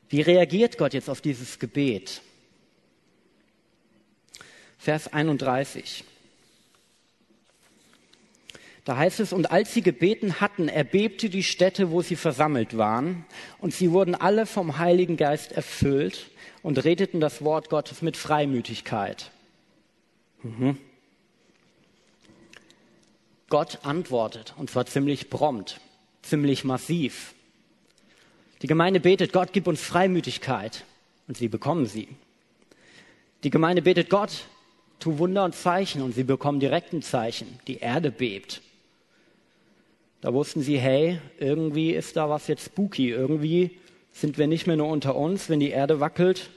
Wie 0.08 0.22
reagiert 0.22 0.76
Gott 0.76 0.92
jetzt 0.92 1.08
auf 1.08 1.20
dieses 1.20 1.60
Gebet? 1.60 2.20
Vers 4.76 5.12
31. 5.12 6.02
Da 8.90 8.96
heißt 8.96 9.20
es, 9.20 9.32
und 9.32 9.52
als 9.52 9.72
sie 9.72 9.82
gebeten 9.82 10.40
hatten, 10.40 10.66
erbebte 10.66 11.30
die 11.30 11.44
Stätte, 11.44 11.92
wo 11.92 12.02
sie 12.02 12.16
versammelt 12.16 12.76
waren, 12.76 13.24
und 13.60 13.72
sie 13.72 13.92
wurden 13.92 14.16
alle 14.16 14.46
vom 14.46 14.78
Heiligen 14.78 15.16
Geist 15.16 15.52
erfüllt 15.52 16.28
und 16.64 16.84
redeten 16.84 17.20
das 17.20 17.44
Wort 17.44 17.70
Gottes 17.70 18.02
mit 18.02 18.16
Freimütigkeit. 18.16 19.30
Mhm. 20.42 20.76
Gott 23.48 23.78
antwortet, 23.84 24.54
und 24.58 24.70
zwar 24.70 24.86
ziemlich 24.86 25.30
prompt, 25.30 25.80
ziemlich 26.22 26.64
massiv. 26.64 27.34
Die 28.60 28.66
Gemeinde 28.66 28.98
betet, 28.98 29.32
Gott 29.32 29.52
gib 29.52 29.68
uns 29.68 29.80
Freimütigkeit 29.80 30.84
und 31.28 31.36
sie 31.36 31.46
bekommen 31.46 31.86
sie. 31.86 32.08
Die 33.44 33.50
Gemeinde 33.50 33.82
betet, 33.82 34.10
Gott 34.10 34.48
tu 34.98 35.18
Wunder 35.18 35.44
und 35.44 35.54
Zeichen 35.54 36.02
und 36.02 36.12
sie 36.12 36.24
bekommen 36.24 36.58
direkt 36.58 36.92
ein 36.92 37.02
Zeichen. 37.02 37.60
Die 37.68 37.78
Erde 37.78 38.10
bebt. 38.10 38.62
Da 40.20 40.34
wussten 40.34 40.60
sie, 40.60 40.78
hey, 40.78 41.20
irgendwie 41.38 41.92
ist 41.92 42.16
da 42.16 42.28
was 42.28 42.46
jetzt 42.46 42.66
spooky. 42.66 43.10
Irgendwie 43.10 43.78
sind 44.12 44.38
wir 44.38 44.46
nicht 44.46 44.66
mehr 44.66 44.76
nur 44.76 44.88
unter 44.88 45.16
uns, 45.16 45.48
wenn 45.48 45.60
die 45.60 45.70
Erde 45.70 46.00
wackelt. 46.00 46.50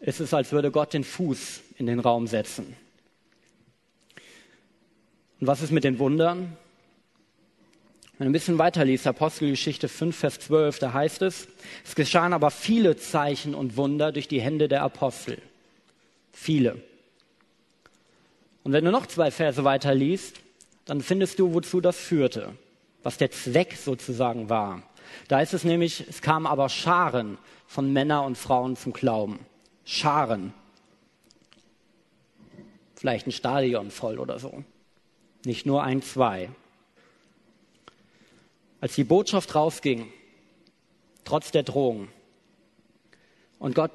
ist 0.00 0.20
Es 0.20 0.32
als 0.32 0.52
würde 0.52 0.70
Gott 0.70 0.94
den 0.94 1.04
Fuß 1.04 1.60
in 1.76 1.86
den 1.86 2.00
Raum 2.00 2.26
setzen. 2.26 2.74
Und 5.40 5.46
was 5.46 5.62
ist 5.62 5.72
mit 5.72 5.84
den 5.84 5.98
Wundern? 5.98 6.56
Wenn 8.18 8.26
du 8.26 8.30
ein 8.30 8.32
bisschen 8.32 8.58
weiter 8.58 8.84
liest, 8.84 9.06
Apostelgeschichte 9.06 9.88
5, 9.88 10.14
Vers 10.14 10.40
12, 10.40 10.78
da 10.78 10.92
heißt 10.92 11.22
es, 11.22 11.48
es 11.84 11.94
geschahen 11.94 12.34
aber 12.34 12.50
viele 12.50 12.96
Zeichen 12.96 13.54
und 13.54 13.78
Wunder 13.78 14.12
durch 14.12 14.28
die 14.28 14.42
Hände 14.42 14.68
der 14.68 14.82
Apostel. 14.82 15.38
Viele. 16.30 16.82
Und 18.62 18.72
wenn 18.72 18.84
du 18.84 18.90
noch 18.90 19.06
zwei 19.06 19.30
Verse 19.30 19.64
weiter 19.64 19.94
liest, 19.94 20.40
dann 20.84 21.00
findest 21.00 21.38
du, 21.38 21.54
wozu 21.54 21.80
das 21.80 21.96
führte, 21.96 22.54
was 23.02 23.18
der 23.18 23.30
Zweck 23.30 23.76
sozusagen 23.76 24.48
war. 24.48 24.82
Da 25.28 25.40
ist 25.40 25.54
es 25.54 25.64
nämlich, 25.64 26.06
es 26.08 26.22
kamen 26.22 26.46
aber 26.46 26.68
Scharen 26.68 27.38
von 27.66 27.92
Männern 27.92 28.24
und 28.26 28.38
Frauen 28.38 28.76
zum 28.76 28.92
Glauben. 28.92 29.40
Scharen. 29.84 30.52
Vielleicht 32.94 33.26
ein 33.26 33.32
Stadion 33.32 33.90
voll 33.90 34.18
oder 34.18 34.38
so. 34.38 34.64
Nicht 35.44 35.66
nur 35.66 35.82
ein, 35.82 36.02
zwei. 36.02 36.50
Als 38.80 38.94
die 38.94 39.04
Botschaft 39.04 39.54
rausging, 39.54 40.12
trotz 41.24 41.50
der 41.50 41.62
Drohung, 41.62 42.08
und 43.58 43.74
Gott 43.74 43.92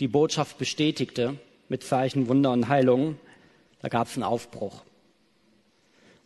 die 0.00 0.08
Botschaft 0.08 0.58
bestätigte 0.58 1.38
mit 1.68 1.82
Zeichen, 1.82 2.28
Wunder 2.28 2.52
und 2.52 2.68
Heilungen, 2.68 3.18
da 3.80 3.88
gab 3.88 4.06
es 4.06 4.14
einen 4.14 4.22
Aufbruch. 4.22 4.82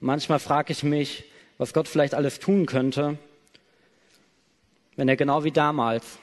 Manchmal 0.04 0.40
frage 0.40 0.72
ich 0.72 0.82
mich, 0.82 1.22
was 1.58 1.72
Gott 1.72 1.86
vielleicht 1.86 2.14
alles 2.14 2.40
tun 2.40 2.66
könnte, 2.66 3.18
wenn 4.96 5.08
er 5.08 5.14
genau 5.14 5.44
wie 5.44 5.52
damals 5.52 6.18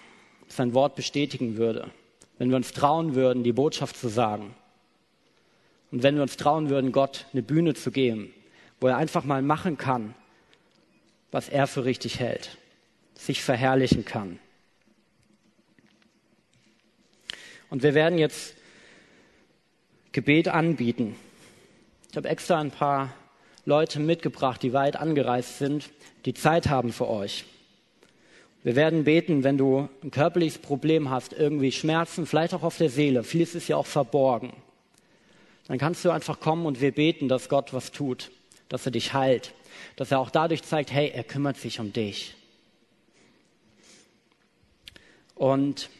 sein 0.49 0.73
Wort 0.73 0.97
bestätigen 0.97 1.55
würde, 1.55 1.89
wenn 2.37 2.49
wir 2.49 2.57
uns 2.57 2.73
trauen 2.73 3.15
würden, 3.15 3.41
die 3.41 3.53
Botschaft 3.53 3.95
zu 3.95 4.09
sagen 4.09 4.53
und 5.91 6.03
wenn 6.03 6.15
wir 6.15 6.23
uns 6.23 6.35
trauen 6.35 6.69
würden, 6.69 6.91
Gott 6.91 7.25
eine 7.31 7.41
Bühne 7.41 7.73
zu 7.73 7.89
geben, 7.89 8.33
wo 8.81 8.87
er 8.87 8.97
einfach 8.97 9.23
mal 9.23 9.41
machen 9.41 9.77
kann, 9.77 10.13
was 11.31 11.47
er 11.47 11.65
für 11.65 11.85
richtig 11.85 12.19
hält, 12.19 12.57
sich 13.15 13.41
verherrlichen 13.41 14.03
kann. 14.03 14.39
Und 17.69 17.81
wir 17.81 17.93
werden 17.93 18.19
jetzt 18.19 18.55
Gebet 20.11 20.49
anbieten. 20.49 21.15
Ich 22.11 22.17
habe 22.17 22.27
extra 22.27 22.59
ein 22.59 22.71
paar 22.71 23.13
Leute 23.69 23.99
mitgebracht, 23.99 24.63
die 24.63 24.73
weit 24.73 24.95
angereist 24.95 25.59
sind, 25.59 25.91
die 26.25 26.33
Zeit 26.33 26.69
haben 26.69 26.91
für 26.91 27.07
euch. 27.07 27.45
Wir 28.63 28.75
werden 28.75 29.03
beten, 29.03 29.43
wenn 29.43 29.59
du 29.59 29.87
ein 30.03 30.09
körperliches 30.09 30.57
Problem 30.57 31.11
hast, 31.11 31.33
irgendwie 31.33 31.71
Schmerzen, 31.71 32.25
vielleicht 32.25 32.55
auch 32.55 32.63
auf 32.63 32.77
der 32.77 32.89
Seele, 32.89 33.23
vieles 33.23 33.53
ist 33.53 33.67
ja 33.67 33.77
auch 33.77 33.85
verborgen. 33.85 34.51
Dann 35.67 35.77
kannst 35.77 36.03
du 36.03 36.09
einfach 36.09 36.39
kommen 36.39 36.65
und 36.65 36.81
wir 36.81 36.91
beten, 36.91 37.29
dass 37.29 37.47
Gott 37.47 37.71
was 37.71 37.91
tut, 37.91 38.31
dass 38.69 38.87
er 38.87 38.91
dich 38.91 39.13
heilt, 39.13 39.53
dass 39.95 40.11
er 40.11 40.19
auch 40.19 40.31
dadurch 40.31 40.63
zeigt, 40.63 40.91
hey, 40.91 41.11
er 41.13 41.23
kümmert 41.23 41.57
sich 41.57 41.79
um 41.79 41.93
dich. 41.93 42.35
Und 45.35 45.91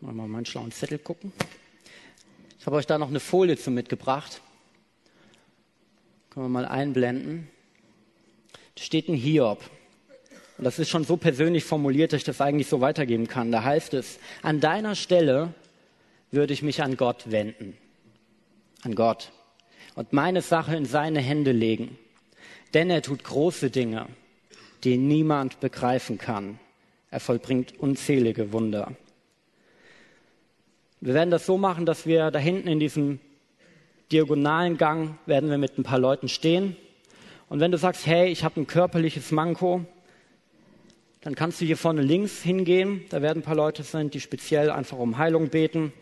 mal 0.00 0.14
meinen 0.14 0.46
schlauen 0.46 0.72
Zettel 0.72 0.98
gucken. 0.98 1.32
Ich 2.58 2.64
habe 2.64 2.76
euch 2.76 2.86
da 2.86 2.96
noch 2.96 3.08
eine 3.08 3.20
Folie 3.20 3.58
zu 3.58 3.70
mitgebracht. 3.70 4.40
Können 6.32 6.46
wir 6.46 6.48
mal 6.48 6.64
einblenden. 6.64 7.46
Da 8.74 8.82
steht 8.82 9.06
ein 9.08 9.14
Hiob. 9.14 9.60
Und 10.56 10.64
das 10.64 10.78
ist 10.78 10.88
schon 10.88 11.04
so 11.04 11.18
persönlich 11.18 11.62
formuliert, 11.62 12.14
dass 12.14 12.20
ich 12.20 12.24
das 12.24 12.40
eigentlich 12.40 12.68
so 12.68 12.80
weitergeben 12.80 13.28
kann. 13.28 13.52
Da 13.52 13.62
heißt 13.62 13.92
es, 13.92 14.18
an 14.40 14.58
deiner 14.58 14.94
Stelle 14.94 15.52
würde 16.30 16.54
ich 16.54 16.62
mich 16.62 16.82
an 16.82 16.96
Gott 16.96 17.30
wenden. 17.30 17.76
An 18.80 18.94
Gott 18.94 19.30
und 19.94 20.14
meine 20.14 20.40
Sache 20.40 20.74
in 20.74 20.86
seine 20.86 21.20
Hände 21.20 21.52
legen. 21.52 21.98
Denn 22.72 22.88
er 22.88 23.02
tut 23.02 23.24
große 23.24 23.68
Dinge, 23.68 24.06
die 24.84 24.96
niemand 24.96 25.60
begreifen 25.60 26.16
kann. 26.16 26.58
Er 27.10 27.20
vollbringt 27.20 27.78
unzählige 27.78 28.52
Wunder. 28.52 28.96
Wir 31.02 31.12
werden 31.12 31.30
das 31.30 31.44
so 31.44 31.58
machen, 31.58 31.84
dass 31.84 32.06
wir 32.06 32.30
da 32.30 32.38
hinten 32.38 32.68
in 32.68 32.80
diesem 32.80 33.20
diagonalen 34.12 34.76
Gang 34.76 35.16
werden 35.26 35.50
wir 35.50 35.58
mit 35.58 35.78
ein 35.78 35.82
paar 35.82 35.98
Leuten 35.98 36.28
stehen. 36.28 36.76
Und 37.48 37.60
wenn 37.60 37.72
du 37.72 37.78
sagst, 37.78 38.06
hey, 38.06 38.30
ich 38.30 38.44
habe 38.44 38.60
ein 38.60 38.66
körperliches 38.66 39.30
Manko, 39.30 39.84
dann 41.22 41.34
kannst 41.34 41.60
du 41.60 41.64
hier 41.64 41.76
vorne 41.76 42.02
links 42.02 42.42
hingehen. 42.42 43.04
Da 43.10 43.22
werden 43.22 43.40
ein 43.40 43.44
paar 43.44 43.56
Leute 43.56 43.82
sein, 43.82 44.10
die 44.10 44.20
speziell 44.20 44.70
einfach 44.70 44.98
um 44.98 45.18
Heilung 45.18 45.48
beten. 45.48 45.92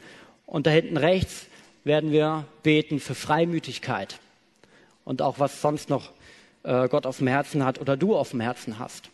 Und 0.47 0.67
da 0.67 0.71
hinten 0.71 0.97
rechts 0.97 1.47
werden 1.85 2.13
wir 2.13 2.47
beten 2.63 3.01
für 3.01 3.15
Freimütigkeit 3.15 4.19
und 5.05 5.23
auch 5.23 5.39
was 5.39 5.61
sonst 5.61 5.89
noch 5.89 6.11
äh, 6.63 6.89
Gott 6.89 7.07
auf 7.07 7.19
dem 7.19 7.27
Herzen 7.27 7.65
hat 7.65 7.81
oder 7.81 7.97
du 7.97 8.17
auf 8.17 8.31
dem 8.31 8.41
Herzen 8.41 8.79
hast. 8.79 9.11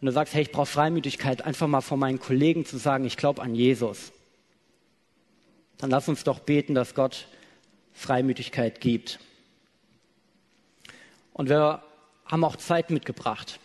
Und 0.00 0.06
du 0.06 0.12
sagst, 0.12 0.34
hey, 0.34 0.42
ich 0.42 0.52
brauche 0.52 0.66
Freimütigkeit, 0.66 1.42
einfach 1.42 1.66
mal 1.66 1.80
vor 1.80 1.96
meinen 1.96 2.18
Kollegen 2.18 2.66
zu 2.66 2.76
sagen, 2.76 3.04
ich 3.04 3.16
glaube 3.16 3.42
an 3.42 3.54
Jesus. 3.54 4.12
Dann 5.78 5.90
lass 5.90 6.08
uns 6.08 6.24
doch 6.24 6.40
beten, 6.40 6.74
dass 6.74 6.94
Gott 6.94 7.26
Freimütigkeit 7.94 8.80
gibt. 8.80 9.18
Und 11.32 11.48
wir 11.48 11.82
haben 12.26 12.44
auch 12.44 12.56
Zeit 12.56 12.90
mitgebracht. 12.90 13.58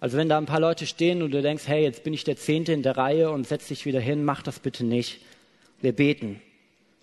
Also 0.00 0.16
wenn 0.16 0.28
da 0.28 0.38
ein 0.38 0.46
paar 0.46 0.60
Leute 0.60 0.86
stehen 0.86 1.22
und 1.22 1.30
du 1.30 1.42
denkst, 1.42 1.68
hey, 1.68 1.82
jetzt 1.82 2.02
bin 2.02 2.14
ich 2.14 2.24
der 2.24 2.36
Zehnte 2.36 2.72
in 2.72 2.82
der 2.82 2.96
Reihe 2.96 3.30
und 3.30 3.46
setz 3.46 3.68
dich 3.68 3.86
wieder 3.86 4.00
hin, 4.00 4.24
mach 4.24 4.42
das 4.42 4.58
bitte 4.58 4.84
nicht. 4.84 5.20
Wir 5.80 5.92
beten 5.92 6.40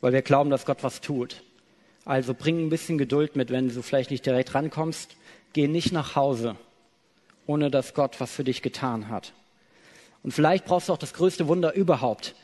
weil 0.05 0.13
wir 0.13 0.21
glauben, 0.21 0.51
dass 0.51 0.67
Gott 0.67 0.83
was 0.83 1.01
tut. 1.01 1.41
Also 2.05 2.35
bring 2.35 2.59
ein 2.59 2.69
bisschen 2.69 2.99
Geduld 2.99 3.35
mit, 3.35 3.49
wenn 3.49 3.69
du 3.69 3.81
vielleicht 3.81 4.11
nicht 4.11 4.23
direkt 4.23 4.53
rankommst. 4.53 5.17
Geh 5.53 5.67
nicht 5.67 5.91
nach 5.91 6.15
Hause, 6.15 6.57
ohne 7.47 7.71
dass 7.71 7.95
Gott 7.95 8.21
was 8.21 8.31
für 8.31 8.43
dich 8.43 8.61
getan 8.61 9.09
hat. 9.09 9.33
Und 10.21 10.31
vielleicht 10.31 10.65
brauchst 10.65 10.89
du 10.89 10.93
auch 10.93 10.99
das 10.99 11.15
größte 11.15 11.47
Wunder 11.47 11.73
überhaupt, 11.73 12.35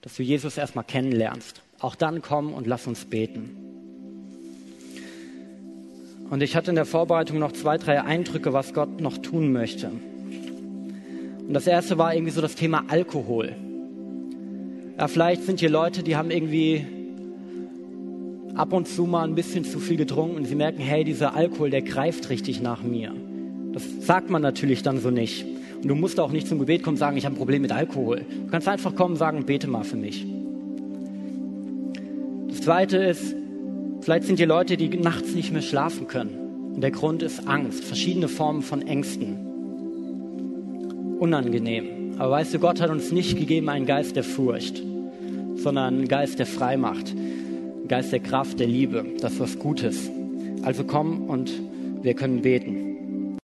dass 0.00 0.16
du 0.16 0.22
Jesus 0.22 0.56
erstmal 0.56 0.86
kennenlernst. 0.86 1.60
Auch 1.82 1.96
dann 1.96 2.22
komm 2.22 2.54
und 2.54 2.66
lass 2.68 2.86
uns 2.86 3.04
beten. 3.04 3.50
Und 6.30 6.42
ich 6.42 6.56
hatte 6.56 6.70
in 6.70 6.76
der 6.76 6.86
Vorbereitung 6.86 7.40
noch 7.40 7.52
zwei, 7.52 7.76
drei 7.76 8.00
Eindrücke, 8.00 8.52
was 8.52 8.72
Gott 8.72 9.00
noch 9.00 9.18
tun 9.18 9.52
möchte. 9.52 9.90
Und 11.46 11.52
das 11.52 11.66
erste 11.66 11.98
war 11.98 12.14
irgendwie 12.14 12.30
so 12.30 12.40
das 12.40 12.54
Thema 12.54 12.84
Alkohol. 12.86 13.56
Ja, 14.96 15.08
vielleicht 15.08 15.42
sind 15.42 15.58
hier 15.58 15.70
Leute, 15.70 16.04
die 16.04 16.14
haben 16.14 16.30
irgendwie 16.30 16.86
ab 18.54 18.72
und 18.72 18.86
zu 18.86 19.04
mal 19.04 19.24
ein 19.24 19.34
bisschen 19.34 19.64
zu 19.64 19.80
viel 19.80 19.96
getrunken 19.96 20.36
und 20.36 20.44
sie 20.46 20.54
merken, 20.54 20.80
hey, 20.80 21.02
dieser 21.02 21.34
Alkohol, 21.34 21.70
der 21.70 21.82
greift 21.82 22.30
richtig 22.30 22.62
nach 22.62 22.82
mir. 22.82 23.12
Das 23.72 23.82
sagt 24.00 24.30
man 24.30 24.40
natürlich 24.40 24.82
dann 24.82 25.00
so 25.00 25.10
nicht. 25.10 25.44
Und 25.82 25.88
du 25.88 25.96
musst 25.96 26.20
auch 26.20 26.30
nicht 26.30 26.46
zum 26.46 26.60
Gebet 26.60 26.84
kommen 26.84 26.94
und 26.94 27.00
sagen, 27.00 27.16
ich 27.16 27.24
habe 27.24 27.34
ein 27.34 27.38
Problem 27.38 27.62
mit 27.62 27.72
Alkohol. 27.72 28.24
Du 28.44 28.50
kannst 28.52 28.68
einfach 28.68 28.94
kommen 28.94 29.14
und 29.14 29.18
sagen, 29.18 29.44
bete 29.44 29.68
mal 29.68 29.82
für 29.82 29.96
mich. 29.96 30.24
Das 32.62 32.66
zweite 32.66 32.98
ist, 32.98 33.34
vielleicht 34.02 34.22
sind 34.22 34.36
hier 34.36 34.46
Leute, 34.46 34.76
die 34.76 34.88
nachts 34.88 35.34
nicht 35.34 35.52
mehr 35.52 35.62
schlafen 35.62 36.06
können. 36.06 36.70
Und 36.76 36.80
der 36.80 36.92
Grund 36.92 37.20
ist 37.24 37.48
Angst, 37.48 37.82
verschiedene 37.82 38.28
Formen 38.28 38.62
von 38.62 38.86
Ängsten. 38.86 39.36
Unangenehm. 41.18 42.14
Aber 42.18 42.30
weißt 42.34 42.54
du, 42.54 42.60
Gott 42.60 42.80
hat 42.80 42.90
uns 42.90 43.10
nicht 43.10 43.36
gegeben 43.36 43.68
einen 43.68 43.84
Geist 43.84 44.14
der 44.14 44.22
Furcht, 44.22 44.80
sondern 45.56 45.92
einen 45.92 46.06
Geist 46.06 46.38
der 46.38 46.46
Freimacht. 46.46 47.12
Geist 47.88 48.12
der 48.12 48.20
Kraft, 48.20 48.60
der 48.60 48.68
Liebe, 48.68 49.06
das 49.20 49.40
was 49.40 49.58
Gutes. 49.58 50.08
Also 50.62 50.84
komm 50.84 51.28
und 51.28 51.50
wir 52.02 52.14
können 52.14 52.42
beten. 52.42 52.91